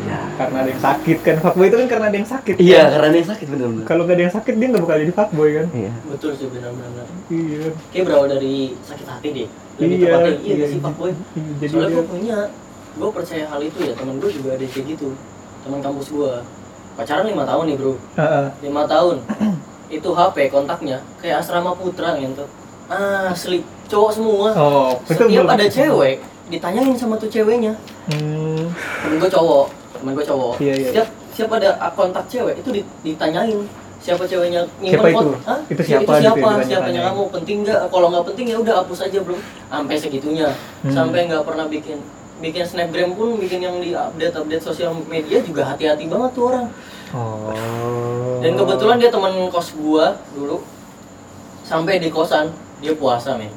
Iya. 0.00 0.18
Karena 0.34 0.56
ada 0.58 0.68
yang 0.68 0.82
sakit 0.82 1.18
kan. 1.20 1.36
Fuckboy 1.38 1.66
itu 1.66 1.76
kan 1.76 1.88
karena 1.88 2.06
ada 2.06 2.16
yang 2.16 2.28
sakit. 2.28 2.54
iya 2.58 2.80
kan? 2.82 2.88
karena 2.94 3.08
dia 3.10 3.24
sakit 3.26 3.46
bener-bener 3.46 3.84
Kalau 3.84 4.02
nggak 4.04 4.14
ada 4.14 4.22
yang 4.22 4.34
sakit 4.34 4.54
dia 4.54 4.66
nggak 4.68 4.82
bakal 4.82 4.96
jadi 4.98 5.14
fuckboy 5.14 5.48
kan. 5.54 5.66
iya 5.72 5.92
betul 6.06 6.30
sih 6.32 6.46
benar-benar 6.46 7.06
Iya. 7.26 7.68
kayak 7.88 8.04
berawal 8.04 8.26
dari 8.28 8.54
sakit 8.82 9.06
hati 9.06 9.28
deh 9.30 9.48
lebih 9.74 9.96
Iya, 9.96 10.06
tepatnya 10.06 10.32
iya 10.38 10.54
iya. 10.54 10.66
sih 10.68 10.78
pak 10.78 10.92
boy 10.94 11.10
Iya, 11.10 11.52
jadi 11.58 11.68
soalnya 11.68 11.90
gue 11.90 12.04
punya 12.06 12.38
gue 12.94 13.10
percaya 13.10 13.44
hal 13.44 13.60
itu 13.60 13.78
ya 13.80 13.92
teman 13.92 14.14
gue 14.16 14.30
juga 14.30 14.48
ada 14.52 14.64
kayak 14.64 14.86
gitu 14.88 15.08
teman 15.60 15.80
kampus 15.80 16.06
gue 16.08 16.32
pacaran 16.94 17.26
lima 17.26 17.42
tahun 17.42 17.64
nih 17.66 17.76
bro 17.76 17.92
Heeh. 18.14 18.46
lima 18.62 18.82
tahun 18.84 19.16
itu 19.88 20.08
HP 20.10 20.36
kontaknya 20.48 21.02
kayak 21.18 21.40
asrama 21.40 21.72
putra 21.72 22.14
gitu 22.16 22.44
asli 22.86 23.58
cowok 23.84 24.10
semua 24.10 24.48
Oh, 24.52 24.92
itu 25.02 25.16
setiap 25.18 25.46
ada 25.46 25.66
cewek 25.66 26.16
ditanyain 26.46 26.92
sama 26.92 27.16
tuh 27.16 27.26
ceweknya 27.26 27.72
Hmm. 28.04 28.68
temen 29.00 29.16
gue 29.16 29.30
cowok 29.30 29.66
temen 29.94 30.12
gue 30.12 30.24
cowok 30.24 30.54
Iya, 30.58 30.74
iya. 30.74 30.88
setiap 30.90 31.08
setiap 31.30 31.50
ada 31.54 31.68
kontak 31.90 32.24
cewek 32.26 32.60
itu 32.60 32.68
di- 32.70 32.88
ditanyain 33.02 33.64
siapa 33.98 34.22
ceweknya 34.22 34.60
Siapa 34.78 35.08
itu? 35.08 35.28
Hah? 35.42 35.60
Itu 35.64 35.80
Ya, 35.80 35.96
siapa 35.96 36.04
itu 36.04 36.04
gitu 36.04 36.12
ya, 36.12 36.20
siapa 36.20 36.36
ditanya-tanyain. 36.36 36.68
siapanya 36.68 37.00
kamu 37.02 37.22
penting 37.30 37.56
nggak 37.64 37.80
kalau 37.88 38.06
nggak 38.10 38.24
penting 38.26 38.46
ya 38.46 38.56
udah 38.60 38.74
hapus 38.78 38.98
aja 39.02 39.18
bro 39.18 39.36
sampai 39.64 39.94
segitunya 39.96 40.48
Hmm. 40.82 40.92
sampai 40.92 41.20
nggak 41.24 41.42
pernah 41.42 41.64
bikin 41.66 41.98
bikin 42.36 42.62
snapgram 42.62 43.12
pun 43.12 43.40
bikin 43.40 43.60
yang 43.60 43.76
di 43.78 43.90
update 43.90 44.34
update 44.34 44.60
sosial 44.60 44.92
media 45.06 45.40
juga 45.40 45.64
hati-hati 45.66 46.04
banget 46.04 46.30
tuh 46.32 46.44
orang 46.46 46.66
Oh. 47.14 48.42
dan 48.42 48.52
kebetulan 48.52 48.96
dia 48.98 49.08
teman 49.08 49.32
kos 49.48 49.72
gua 49.72 50.12
dulu 50.34 50.60
sampai 51.62 51.96
di 51.96 52.10
kosan 52.10 52.52
dia 52.84 52.92
puasa 52.92 53.40
men. 53.40 53.48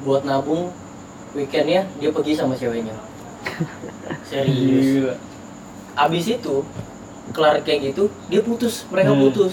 Buat 0.00 0.24
nabung 0.24 0.72
weekendnya 1.36 1.84
dia 2.00 2.08
pergi 2.08 2.32
sama 2.32 2.56
ceweknya. 2.56 2.96
Serius. 4.28 5.12
Abis 5.92 6.24
itu 6.32 6.64
kelar 7.30 7.60
kayak 7.60 7.92
gitu 7.92 8.08
dia 8.26 8.40
putus. 8.40 8.88
Mereka 8.88 9.12
Hmm. 9.12 9.22
putus. 9.28 9.52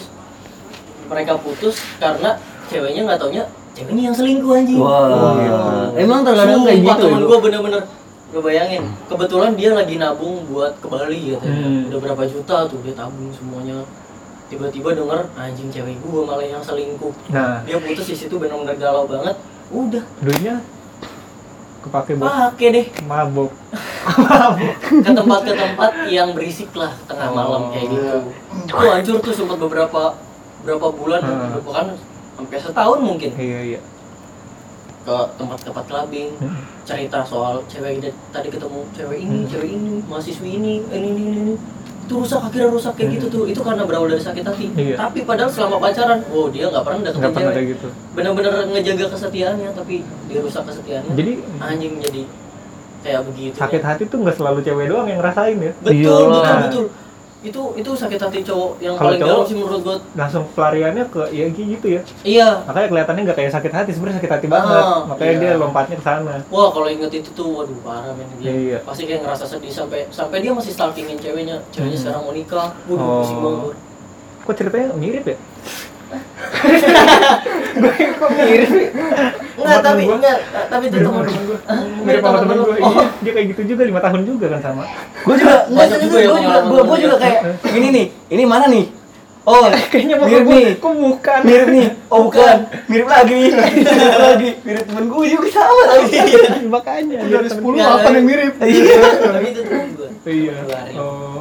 Mereka 1.12 1.34
putus 1.38 1.76
karena 2.00 2.40
ceweknya 2.72 3.04
nggak 3.04 3.20
taunya 3.20 3.44
ceweknya 3.76 4.04
yang 4.08 4.16
selingkuh 4.16 4.56
anjing. 4.56 4.80
Wah. 4.80 5.92
Emang 5.94 6.24
terkadang 6.24 6.64
kayak 6.64 6.80
gitu 6.80 7.04
temen 7.04 7.20
ya 7.20 7.28
gue 7.28 7.40
bener-bener 7.42 7.84
gue 8.30 8.42
bayangin 8.46 8.86
kebetulan 9.10 9.58
dia 9.58 9.74
lagi 9.74 9.98
nabung 9.98 10.46
buat 10.46 10.78
ke 10.78 10.86
Bali 10.86 11.34
katanya. 11.34 11.66
Hmm. 11.66 11.90
udah 11.90 12.00
berapa 12.00 12.24
juta 12.30 12.56
tuh 12.70 12.78
dia 12.86 12.94
tabung 12.94 13.34
semuanya 13.34 13.82
tiba-tiba 14.50 14.90
denger 14.92 15.22
anjing 15.34 15.70
cewek 15.70 15.96
gue 15.96 16.22
malah 16.26 16.44
yang 16.44 16.60
selingkuh 16.60 17.14
Nah, 17.30 17.62
dia 17.64 17.78
putus 17.78 18.06
di 18.06 18.18
situ 18.18 18.36
bener-bener 18.36 18.76
galau 18.76 19.06
banget 19.06 19.38
udah 19.70 20.04
duitnya 20.20 20.66
kepake 21.80 22.12
buat 22.18 22.28
pakai 22.28 22.68
deh 22.70 22.86
mabok. 23.06 23.52
ke 25.04 25.12
tempat 25.14 25.40
ke 25.46 25.54
tempat 25.54 25.92
yang 26.10 26.34
berisik 26.34 26.74
lah 26.74 26.92
tengah 27.06 27.30
malam 27.30 27.72
kayak 27.72 27.88
gitu 27.88 28.18
tuh 28.68 28.90
hancur 28.90 29.18
tuh 29.22 29.32
sempat 29.32 29.58
beberapa 29.58 30.18
berapa 30.60 30.88
bulan 30.92 31.22
Hmm. 31.24 31.62
bahkan 31.64 31.88
sampai 32.36 32.58
setahun 32.58 33.00
mungkin 33.00 33.32
Iya, 33.32 33.60
iya. 33.70 33.80
ke 35.00 35.16
tempat-tempat 35.38 35.84
clubbing 35.88 36.36
Hmm. 36.36 36.60
cerita 36.84 37.24
soal 37.24 37.64
cewek 37.66 38.04
tadi 38.30 38.48
ketemu 38.50 38.80
cewek 38.92 39.20
ini 39.22 39.38
Hmm. 39.40 39.48
cewek 39.48 39.70
ini 39.72 39.94
mahasiswi 40.04 40.50
ini 40.58 40.74
ini 40.90 41.08
ini, 41.14 41.24
ini. 41.32 41.54
Itu 42.10 42.18
rusak 42.18 42.42
akhirnya 42.42 42.68
rusak 42.68 42.94
kayak 42.98 43.10
gitu 43.16 43.26
tuh 43.30 43.44
itu 43.46 43.62
karena 43.62 43.86
berawal 43.86 44.10
dari 44.10 44.18
sakit 44.20 44.42
hati 44.42 44.66
Iya. 44.74 44.96
tapi 44.98 45.22
padahal 45.22 45.46
selama 45.48 45.78
pacaran 45.78 46.26
oh 46.28 46.50
dia 46.50 46.66
nggak 46.66 46.82
pernah 46.82 47.00
Nggak 47.06 47.32
pernah 47.32 47.54
kayak 47.54 47.68
gitu. 47.70 47.88
bener-bener 48.12 48.54
ngejaga 48.68 49.06
kesetiaannya 49.14 49.70
tapi 49.72 49.96
dia 50.26 50.40
rusak 50.42 50.66
kesetiaannya 50.66 51.14
Jadi 51.14 51.32
anjing 51.60 51.94
jadi 52.02 52.22
kayak 53.00 53.22
begitu 53.24 53.56
sakit 53.56 53.80
hati 53.80 54.04
tuh 54.06 54.18
nggak 54.20 54.36
selalu 54.36 54.60
cewek 54.60 54.90
doang 54.90 55.06
yang 55.06 55.22
ngerasain 55.22 55.56
ya. 55.56 55.72
betul 55.80 55.94
Iyalah. 55.94 56.42
betul 56.42 56.58
betul 56.60 56.86
itu 57.40 57.62
itu 57.74 57.90
sakit 57.90 58.20
hati 58.20 58.44
cowok 58.44 58.72
yang 58.78 58.94
Kalau 58.94 59.10
paling 59.10 59.22
cowok- 59.22 59.32
dalam 59.34 59.48
sih 59.48 59.56
menurut 59.56 59.80
gua 59.80 59.96
Langsung 60.12 60.44
pelariannya 60.52 61.04
ke 61.08 61.22
ya 61.30 61.46
gitu 61.48 61.88
ya. 61.90 62.02
iya 62.22 62.50
Makanya 62.64 62.88
kelihatannya 62.90 63.22
nggak 63.24 63.38
kayak 63.38 63.52
sakit 63.54 63.72
hati, 63.72 63.90
sebenarnya 63.90 64.18
sakit 64.20 64.32
hati 64.34 64.48
banget. 64.48 64.84
Ah, 64.84 65.00
Makanya 65.06 65.32
iya. 65.32 65.40
dia 65.40 65.52
lompatnya 65.56 65.96
ke 65.96 66.04
sana. 66.04 66.36
wah 66.46 66.68
kalau 66.68 66.88
inget 66.88 67.12
itu 67.14 67.30
tuh 67.32 67.48
waduh 67.56 67.80
parah 67.80 68.12
men 68.12 68.28
dia 68.38 68.52
Iya. 68.52 68.78
pasti 68.84 69.04
kayak 69.04 69.24
ngerasa 69.24 69.46
sedih 69.46 69.72
sampai 69.72 70.04
sampai 70.10 70.38
dia 70.40 70.52
masih 70.52 70.72
stalkingin 70.72 71.16
ceweknya 71.16 71.64
ceweknya 71.70 71.94
Hmm. 71.94 72.04
sekarang 72.04 72.22
mau 72.22 72.34
nikah 72.34 72.68
waduh 72.86 73.00
Oh. 73.02 73.16
pusing 73.18 73.40
banget. 73.40 73.76
Kok 74.42 74.54
ceritanya 74.56 74.88
mirip 74.94 75.26
ya? 75.26 75.38
Gue 77.72 77.92
kok 78.12 78.30
mirip 78.36 78.70
Sama 79.60 79.80
tapi 79.80 80.04
enggak, 80.04 80.38
tapi 80.68 80.84
itu 80.88 80.98
Mirip 80.98 81.06
temen 81.06 81.20
sama 81.20 81.28
temen 81.28 81.44
gue. 81.46 81.58
Mirip 82.02 82.22
sama 82.22 82.38
temen 82.40 82.56
lu. 82.56 82.64
gue. 82.66 82.78
Oh, 82.80 82.92
Iya, 82.92 83.04
dia 83.20 83.32
kayak 83.32 83.48
gitu 83.50 83.62
juga 83.68 83.82
lima 83.84 84.00
tahun 84.00 84.22
juga 84.24 84.46
kan 84.50 84.62
sama. 84.62 84.84
gue 85.20 85.36
juga 85.36 85.56
nggak 85.68 85.86
gue 85.86 86.20
yang 86.20 86.34
juga 86.34 86.58
gue 86.64 86.82
gue 86.82 86.98
juga 87.00 87.16
kayak 87.18 87.40
ini 87.70 87.88
nih 87.90 88.06
ini 88.30 88.44
mana 88.46 88.66
nih 88.68 88.86
oh 89.42 89.66
Kayaknya 89.92 90.16
mirip 90.20 90.44
gue, 90.44 90.56
nih 90.56 90.68
kok 90.76 90.94
bukan? 90.96 91.40
mirip 91.44 91.68
nih 91.70 91.88
oh 92.08 92.20
bukan 92.26 92.58
mirip 92.92 93.08
lagi 93.08 93.34
mirip 93.60 94.20
lagi 94.20 94.50
mirip 94.62 94.84
temen 94.86 95.06
gue 95.06 95.26
juga 95.28 95.48
sama 95.50 95.82
tapi 95.86 96.08
Makanya. 96.70 97.18
Dari 97.20 97.30
dia 97.30 97.40
temen 97.42 97.62
10 97.62 97.66
gue. 97.66 97.74
Nggak, 97.76 97.90
8 98.00 98.16
yang 98.16 98.26
mirip. 98.26 98.54
iya 98.62 98.98
Tapi 99.12 99.46
itu 99.48 99.62
temen 99.64 99.88
gue. 99.94 100.10
Iya. 100.24 100.56
Oh. 100.96 101.40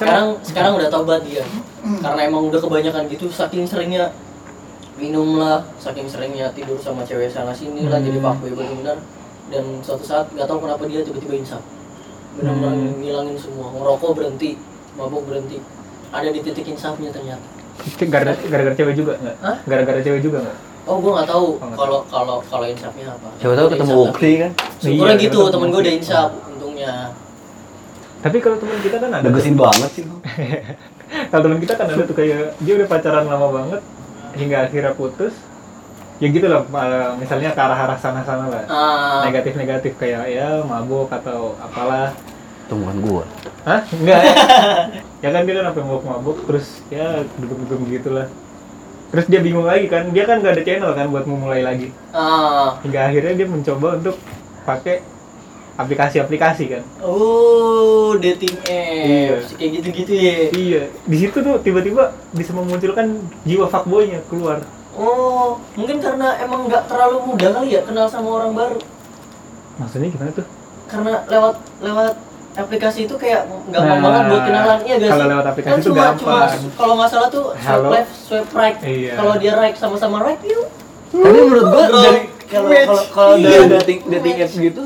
Sekarang 0.00 0.26
sekarang 0.40 0.72
udah 0.74 0.88
tobat 0.88 1.20
dia. 1.22 1.44
Karena 2.00 2.20
emang 2.24 2.48
udah 2.48 2.56
kebanyakan 2.56 3.04
gitu 3.06 3.28
saking 3.28 3.68
seringnya 3.68 4.08
minum 4.96 5.36
lah, 5.36 5.60
saking 5.76 6.08
seringnya 6.08 6.48
tidur 6.50 6.76
sama 6.76 7.04
cewek 7.04 7.28
sana 7.28 7.52
sini 7.52 7.84
lah 7.84 7.96
Hmm. 7.96 8.08
jadi 8.08 8.18
fuckboy 8.18 8.52
benar-benar. 8.54 8.96
Dan 9.48 9.64
suatu 9.80 10.00
saat 10.02 10.28
nggak 10.30 10.46
tahu 10.46 10.58
kenapa 10.62 10.82
dia 10.86 11.00
tiba-tiba 11.02 11.36
insaf. 11.36 11.60
Benar-benar 12.34 12.72
Hmm. 12.72 12.96
ngilangin 12.96 13.36
semua. 13.36 13.68
Ngerokok 13.70 14.10
berhenti 14.14 14.56
mabuk 14.94 15.24
berhenti. 15.24 15.60
Ada 16.10 16.28
di 16.28 16.40
titik 16.40 16.66
insafnya 16.66 17.12
ternyata. 17.12 17.44
Gara-gara 18.02 18.32
gara-gara 18.42 18.74
cewek 18.74 18.94
juga 18.94 19.12
nggak? 19.16 19.36
Gara-gara 19.64 20.00
cewek 20.00 20.22
juga 20.22 20.40
nggak? 20.42 20.58
oh 20.82 20.96
gue 20.96 21.12
nggak 21.12 21.28
tahu 21.28 21.48
Oh, 21.54 21.70
kalau 21.76 21.98
kalau 22.08 22.36
kalau 22.42 22.64
insafnya 22.66 23.12
apa. 23.12 23.28
Siapa 23.36 23.52
tahu 23.54 23.68
ketemu 23.68 23.92
insaf, 23.94 24.10
Ukti 24.10 24.30
kan? 24.34 24.50
Syukurnya 24.80 25.12
Iya, 25.12 25.22
gitu 25.22 25.40
temen 25.46 25.68
gue 25.70 25.80
udah 25.80 25.94
insaf 25.94 26.28
untungnya 26.46 26.92
Tapi 28.20 28.36
kalau 28.38 28.56
teman 28.60 28.78
kita 28.84 28.96
kan 29.00 29.10
ada. 29.16 29.24
degesin 29.24 29.56
banget 29.56 29.90
sih 29.96 30.04
Kalau 31.32 31.42
teman 31.42 31.58
kita 31.58 31.72
kan 31.74 31.86
ada 31.88 32.04
tuh 32.04 32.16
kayak 32.16 32.54
dia 32.60 32.72
udah 32.76 32.88
pacaran 32.88 33.24
lama 33.24 33.48
banget 33.48 33.80
hingga 34.36 34.56
akhirnya 34.68 34.92
putus. 34.94 35.34
Ya 36.20 36.28
gitu 36.28 36.52
lah, 36.52 36.68
misalnya 37.16 37.56
ke 37.56 37.60
arah-arah 37.64 37.96
sana-sana 37.96 38.44
lah. 38.52 38.64
ah 38.68 39.24
Negatif-negatif 39.24 39.96
kayak 39.96 40.28
ya 40.28 40.60
mabuk 40.68 41.08
atau 41.08 41.56
apalah. 41.56 42.12
temuan 42.70 43.02
gue 43.02 43.24
Hah? 43.66 43.82
Enggak. 43.90 44.20
ya 45.26 45.28
kan 45.34 45.42
dia 45.42 45.54
kan 45.58 45.64
sampai 45.72 45.82
mabuk-mabuk 45.82 46.38
terus 46.46 46.86
ya 46.92 47.24
duduk-duduk 47.40 47.88
gitu 47.88 48.14
lah. 48.14 48.28
Terus 49.10 49.26
dia 49.26 49.40
bingung 49.42 49.66
lagi 49.66 49.90
kan, 49.90 50.12
dia 50.14 50.22
kan 50.22 50.38
nggak 50.38 50.54
ada 50.54 50.62
channel 50.62 50.92
kan 50.94 51.10
buat 51.10 51.26
memulai 51.26 51.66
lagi. 51.66 51.90
ah 52.14 52.78
Hingga 52.84 53.10
akhirnya 53.10 53.32
dia 53.42 53.48
mencoba 53.50 53.98
untuk 53.98 54.20
pakai 54.62 55.02
aplikasi-aplikasi 55.80 56.64
kan. 56.68 56.82
Oh, 57.00 58.14
dating 58.16 58.54
Iya. 58.62 59.34
apps 59.34 59.54
kayak 59.54 59.70
gitu-gitu 59.76 60.12
ya. 60.12 60.34
Iya, 60.50 60.82
di 61.02 61.16
situ 61.16 61.36
tuh 61.36 61.56
tiba-tiba 61.58 62.02
bisa 62.30 62.52
memunculkan 62.52 63.16
jiwa 63.42 63.66
fuckboy-nya 63.66 64.20
keluar. 64.26 64.60
Oh, 64.92 65.56
mungkin 65.72 65.98
karena 65.98 66.36
emang 66.38 66.66
nggak 66.66 66.84
terlalu 66.86 67.16
mudah 67.26 67.50
kali 67.52 67.68
ya 67.70 67.80
kenal 67.80 68.04
sama 68.04 68.28
orang 68.36 68.52
baru. 68.52 68.78
Maksudnya 69.76 70.08
gimana 70.08 70.30
tuh? 70.32 70.46
Karena 70.86 71.12
lewat 71.24 71.54
lewat 71.80 72.14
aplikasi 72.52 73.06
itu 73.06 73.14
kayak 73.14 73.46
Nah, 73.46 73.78
gampang 73.78 74.00
banget 74.02 74.22
buat 74.26 74.42
kenalan 74.42 74.78
iya 74.82 74.94
gak 74.98 75.08
kalau 75.08 75.22
sih? 75.22 75.30
lewat 75.30 75.46
aplikasi 75.46 75.70
kan 75.70 75.78
itu 75.78 75.86
cuma, 75.88 76.02
gampang. 76.02 76.18
cuma 76.50 76.70
kalau 76.74 76.94
nggak 76.98 77.08
salah 77.08 77.28
tuh 77.30 77.46
swipe 77.54 77.62
Halo. 77.64 77.88
left, 77.88 78.12
swipe 78.18 78.50
right. 78.52 78.76
Iya. 78.82 79.12
Kalau 79.14 79.34
dia 79.36 79.52
right 79.54 79.76
sama-sama 79.78 80.16
right, 80.20 80.40
yuk. 80.42 80.66
tapi 81.10 81.38
menurut 81.40 81.66
gue 81.68 81.84
Bro, 81.86 82.00
dari 82.00 82.20
kalau 82.44 82.68
kalau 82.68 83.04
kalau 83.10 83.34
Iya. 83.36 83.46
dari 83.46 83.66
dating 83.72 83.98
dating 84.08 84.34
apps 84.40 84.56
gitu 84.56 84.82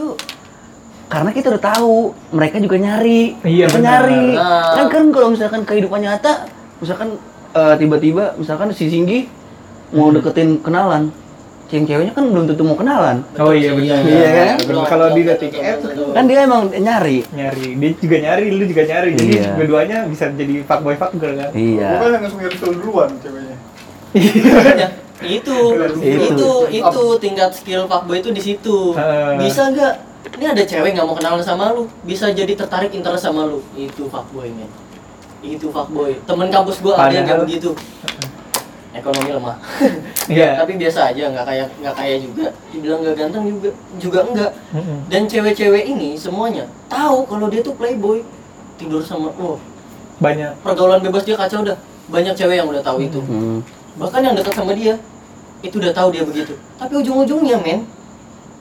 karena 1.15 1.31
kita 1.31 1.47
udah 1.49 1.63
tahu 1.65 1.95
mereka 2.31 2.59
juga 2.59 2.75
nyari 2.77 3.39
Iya, 3.41 3.71
Mereka 3.71 3.79
nyari 3.81 4.25
Nah. 4.35 4.75
kan 4.75 4.87
kan 4.91 5.05
kalau 5.15 5.29
misalkan 5.31 5.63
kehidupan 5.63 6.03
nyata 6.03 6.51
misalkan 6.83 7.09
eh, 7.55 7.75
tiba-tiba 7.79 8.35
misalkan 8.35 8.75
si 8.75 8.91
Singgi 8.91 9.31
mau 9.95 10.11
deketin 10.11 10.59
kenalan 10.59 11.15
yang 11.71 11.87
ceweknya 11.87 12.13
kan 12.13 12.31
belum 12.31 12.47
tentu 12.47 12.63
mau 12.63 12.79
kenalan. 12.79 13.27
Oh 13.35 13.51
iya 13.51 13.75
benar. 13.75 13.99
Iya 14.01 14.29
kan? 14.31 14.49
Benar. 14.63 14.87
Kalau 14.87 15.07
di 15.11 15.23
dating 15.25 15.53
app 15.57 15.79
Kan 16.13 16.25
dia 16.25 16.39
emang 16.41 16.71
nyari. 16.71 17.27
nyari, 17.35 17.67
dia 17.75 17.91
juga 17.97 18.17
nyari, 18.21 18.47
lu 18.49 18.63
juga 18.63 18.83
nyari. 18.85 19.11
Jadi 19.19 19.35
Iya. 19.35 19.49
dua-duanya 19.59 19.99
bisa 20.07 20.31
jadi 20.31 20.63
fuckboy 20.63 20.95
fuckgirl 20.95 21.35
kan. 21.35 21.51
Iya. 21.51 21.89
Gue 21.91 21.99
kan 22.05 22.11
langsung 22.21 22.39
nge-install 22.39 22.73
duluan 22.79 23.11
ceweknya. 23.19 23.57
Ya, 24.77 24.89
itu, 25.25 25.57
Itu. 25.99 25.99
itu, 25.99 26.51
itu, 26.71 27.05
tingkat 27.19 27.51
skill 27.51 27.91
fuckboy 27.91 28.23
itu 28.23 28.31
di 28.31 28.43
situ. 28.45 28.95
Heeh. 28.95 29.43
Bisa 29.43 29.67
nggak? 29.67 29.95
Ini 30.25 30.47
ada 30.51 30.63
cewek 30.63 30.97
nggak 30.97 31.05
mau 31.05 31.15
kenalan 31.15 31.41
sama 31.41 31.71
lu, 31.71 31.85
bisa 32.03 32.33
jadi 32.33 32.53
tertarik 32.53 32.91
interest 32.91 33.25
sama 33.25 33.45
lu. 33.45 33.61
Itu 33.73 34.09
fuckboy 34.09 34.49
men. 34.51 34.69
Itu 35.41 35.69
fuckboy. 35.69 36.17
Temen 36.25 36.49
kampus 36.49 36.81
gua 36.81 36.97
ada 36.99 37.13
yang 37.13 37.29
kayak 37.29 37.45
begitu. 37.45 37.71
Ekonomi 38.93 39.31
lemah. 39.31 39.57
Iya. 40.25 40.57
Tapi 40.57 40.81
biasa 40.81 41.13
aja, 41.13 41.29
nggak 41.29 41.45
kayak 41.45 41.69
nggak 41.85 41.95
kaya 41.95 42.17
juga. 42.17 42.49
Dibilang 42.73 43.05
nggak 43.05 43.13
ganteng 43.21 43.45
juga, 43.45 43.71
juga 44.01 44.19
enggak. 44.25 44.53
Dan 45.13 45.29
cewek-cewek 45.29 45.85
ini 45.85 46.17
semuanya 46.17 46.65
tahu 46.89 47.29
kalau 47.29 47.53
dia 47.53 47.61
tuh 47.61 47.77
playboy. 47.77 48.25
Tidur 48.81 49.05
sama, 49.05 49.29
oh, 49.37 49.61
Banyak. 50.19 50.65
pergaulan 50.65 51.05
bebas 51.05 51.29
dia 51.29 51.37
kacau 51.37 51.61
dah. 51.61 51.77
Banyak 52.09 52.33
cewek 52.33 52.57
yang 52.57 52.69
udah 52.69 52.81
tahu 52.81 53.01
itu 53.01 53.21
Hmm. 53.21 53.61
bahkan 53.97 54.21
yang 54.21 54.33
dekat 54.33 54.53
sama 54.53 54.73
dia 54.73 54.97
itu 55.61 55.77
udah 55.81 55.89
tahu 55.89 56.13
dia 56.13 56.21
begitu 56.21 56.53
tapi 56.77 57.01
ujung-ujungnya 57.01 57.57
men 57.63 57.89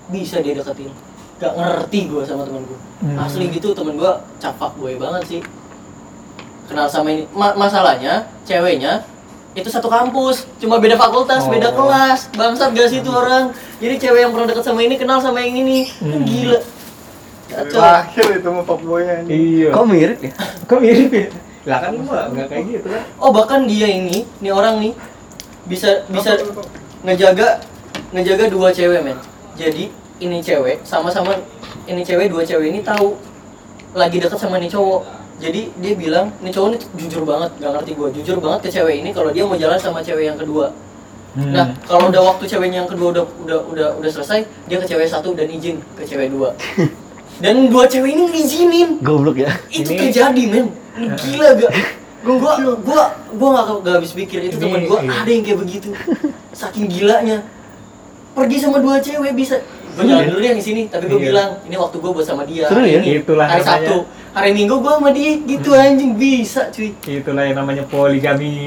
bisa 0.08 0.40
dia 0.40 0.56
deketin 0.56 0.88
gak 1.36 1.54
ngerti 1.54 2.00
gue 2.08 2.24
sama 2.24 2.44
temen 2.44 2.64
gue 2.64 2.80
Hmm. 3.00 3.20
asli 3.20 3.50
gitu 3.50 3.72
temen 3.72 3.94
gue 3.94 4.08
capak 4.38 4.72
gue 4.76 4.96
banget 4.96 5.24
sih 5.28 5.42
kenal 6.66 6.88
sama 6.88 7.12
ini 7.12 7.28
Ma- 7.30 7.52
masalahnya 7.54 8.24
ceweknya 8.42 9.04
itu 9.54 9.68
satu 9.68 9.86
kampus 9.86 10.48
cuma 10.56 10.78
beda 10.78 10.96
fakultas 10.96 11.44
Oh. 11.44 11.52
beda 11.52 11.70
kelas 11.70 12.32
bangsat 12.32 12.72
gak 12.72 12.88
sih 12.88 13.00
itu 13.00 13.10
orang 13.10 13.52
jadi 13.78 14.00
cewek 14.00 14.20
yang 14.22 14.32
pernah 14.32 14.48
dekat 14.48 14.64
sama 14.64 14.82
ini 14.82 14.96
kenal 14.96 15.20
sama 15.20 15.40
yang 15.40 15.54
ini 15.58 15.86
kan 15.90 16.10
Hmm. 16.10 16.24
gila 16.24 16.60
kacau 17.46 17.78
lahir 17.78 18.28
itu 18.34 18.50
mah 18.50 18.64
fuckboy-nya. 18.64 19.16
Iya. 19.28 19.70
Kok 19.70 19.86
mirip 19.86 20.20
ya? 20.20 20.32
Kok 20.66 20.80
mirip 20.80 21.12
ya? 21.12 21.28
Lah 21.64 21.80
kan 21.80 21.92
mah 21.98 22.26
nggak 22.28 22.48
kayak 22.48 22.64
gitu 22.72 22.88
kan. 22.88 23.04
oh 23.16 23.30
bahkan 23.30 23.62
dia 23.64 23.86
ini 23.86 24.26
nih 24.40 24.50
orang 24.50 24.80
nih 24.80 24.94
bisa 25.64 26.02
bisa 26.08 26.34
ngejaga 27.02 27.62
ngejaga 28.10 28.46
dua 28.48 28.68
cewek 28.70 29.00
men 29.00 29.20
jadi 29.54 29.92
ini 30.22 30.38
cewek 30.44 30.86
sama-sama 30.86 31.34
ini 31.90 32.02
cewek 32.06 32.30
dua 32.30 32.46
cewek 32.46 32.70
ini 32.70 32.80
tahu 32.86 33.18
lagi 33.94 34.18
deket 34.22 34.38
sama 34.38 34.58
nih 34.62 34.70
cowok. 34.70 35.02
Jadi 35.42 35.74
dia 35.82 35.94
bilang 35.98 36.30
nih 36.42 36.54
cowok 36.54 36.68
ini 36.74 36.78
jujur 36.98 37.24
banget 37.26 37.52
gak 37.58 37.72
ngerti 37.74 37.92
gue 37.98 38.10
jujur 38.22 38.38
banget 38.40 38.60
ke 38.66 38.70
cewek 38.70 38.96
ini 39.02 39.10
kalau 39.12 39.30
dia 39.34 39.44
mau 39.44 39.58
jalan 39.58 39.80
sama 39.80 40.00
cewek 40.06 40.30
yang 40.30 40.38
kedua. 40.38 40.72
Hmm. 41.34 41.50
nah 41.50 41.66
kalau 41.90 42.14
udah 42.14 42.22
waktu 42.30 42.46
ceweknya 42.46 42.86
yang 42.86 42.90
kedua 42.90 43.10
udah 43.10 43.26
udah 43.42 43.60
udah 43.74 43.88
udah 43.98 44.12
selesai 44.14 44.46
dia 44.70 44.78
ke 44.78 44.86
cewek 44.86 45.10
satu 45.10 45.34
dan 45.34 45.50
izin 45.50 45.82
ke 45.98 46.06
cewek 46.06 46.30
dua. 46.30 46.54
Dan 47.42 47.74
dua 47.74 47.90
cewek 47.90 48.14
ini 48.14 48.30
ngizinin. 48.30 48.90
Goblok 49.02 49.42
ya. 49.42 49.50
itu 49.74 49.90
Ini- 49.90 50.00
terjadi 50.06 50.44
men. 50.46 50.68
Ini 50.94 51.08
gila 51.18 51.50
gak? 51.58 51.74
Gua 52.24 52.40
gua 52.40 52.54
gua 52.80 53.04
gua 53.36 53.50
gak, 53.52 53.66
gak 53.84 53.94
habis 54.00 54.14
pikir. 54.16 54.48
Itu 54.48 54.56
temen 54.56 54.88
gua 54.88 55.04
iya. 55.04 55.26
ada 55.26 55.28
yang 55.28 55.44
kayak 55.44 55.60
begitu. 55.60 55.90
Saking 56.56 56.88
gilanya. 56.88 57.44
Pergi 58.32 58.64
sama 58.64 58.80
dua 58.80 59.02
cewek 59.04 59.36
bisa 59.36 59.60
gua 59.94 60.04
jalan 60.04 60.26
dulu 60.28 60.40
deh 60.40 60.54
di 60.54 60.64
sini 60.64 60.82
tapi 60.86 61.06
gua 61.06 61.16
Iya. 61.16 61.28
bilang 61.28 61.50
ini 61.64 61.76
waktu 61.76 61.98
gua 61.98 62.12
buat 62.12 62.24
sama 62.24 62.44
dia 62.44 62.66
Seru 62.66 62.82
ya? 62.82 62.98
ini, 62.98 63.10
Itulah 63.20 63.46
hari 63.46 63.60
namanya. 63.60 63.70
Sabtu 63.80 63.98
hari 64.32 64.52
Minggu 64.52 64.76
gua 64.78 64.94
sama 64.96 65.10
dia 65.10 65.32
gitu 65.40 65.70
anjing 65.72 66.12
bisa 66.14 66.62
cuy 66.70 66.90
Itulah 67.04 67.44
yang 67.44 67.58
namanya 67.58 67.84
poligami. 67.84 68.66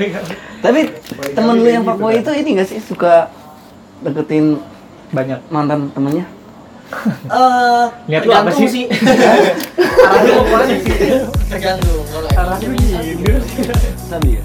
Tapi 0.64 0.80
temen 1.30 1.56
lu 1.56 1.68
yang 1.68 1.84
fuckboy 1.84 2.18
itu 2.18 2.30
ini 2.32 2.56
gak 2.56 2.66
sih 2.66 2.78
suka 2.78 3.28
deketin 4.00 4.56
Banyak. 5.10 5.40
mantan 5.46 5.88
temennya? 5.90 6.24
eh 7.30 7.86
Niat 8.06 8.22
lu 8.22 8.30
apa 8.30 8.48
tergantung 8.48 8.68
sih? 8.68 8.84
arahnya 10.04 10.32
mau 10.32 10.44
ke 10.44 10.50
mana 10.50 10.64
sih 10.68 10.80
tergantung 11.48 12.00
Arahnya 12.30 12.66
gini. 12.70 12.88
satu, 12.92 13.40
Sabi 14.04 14.28
ya? 14.36 14.42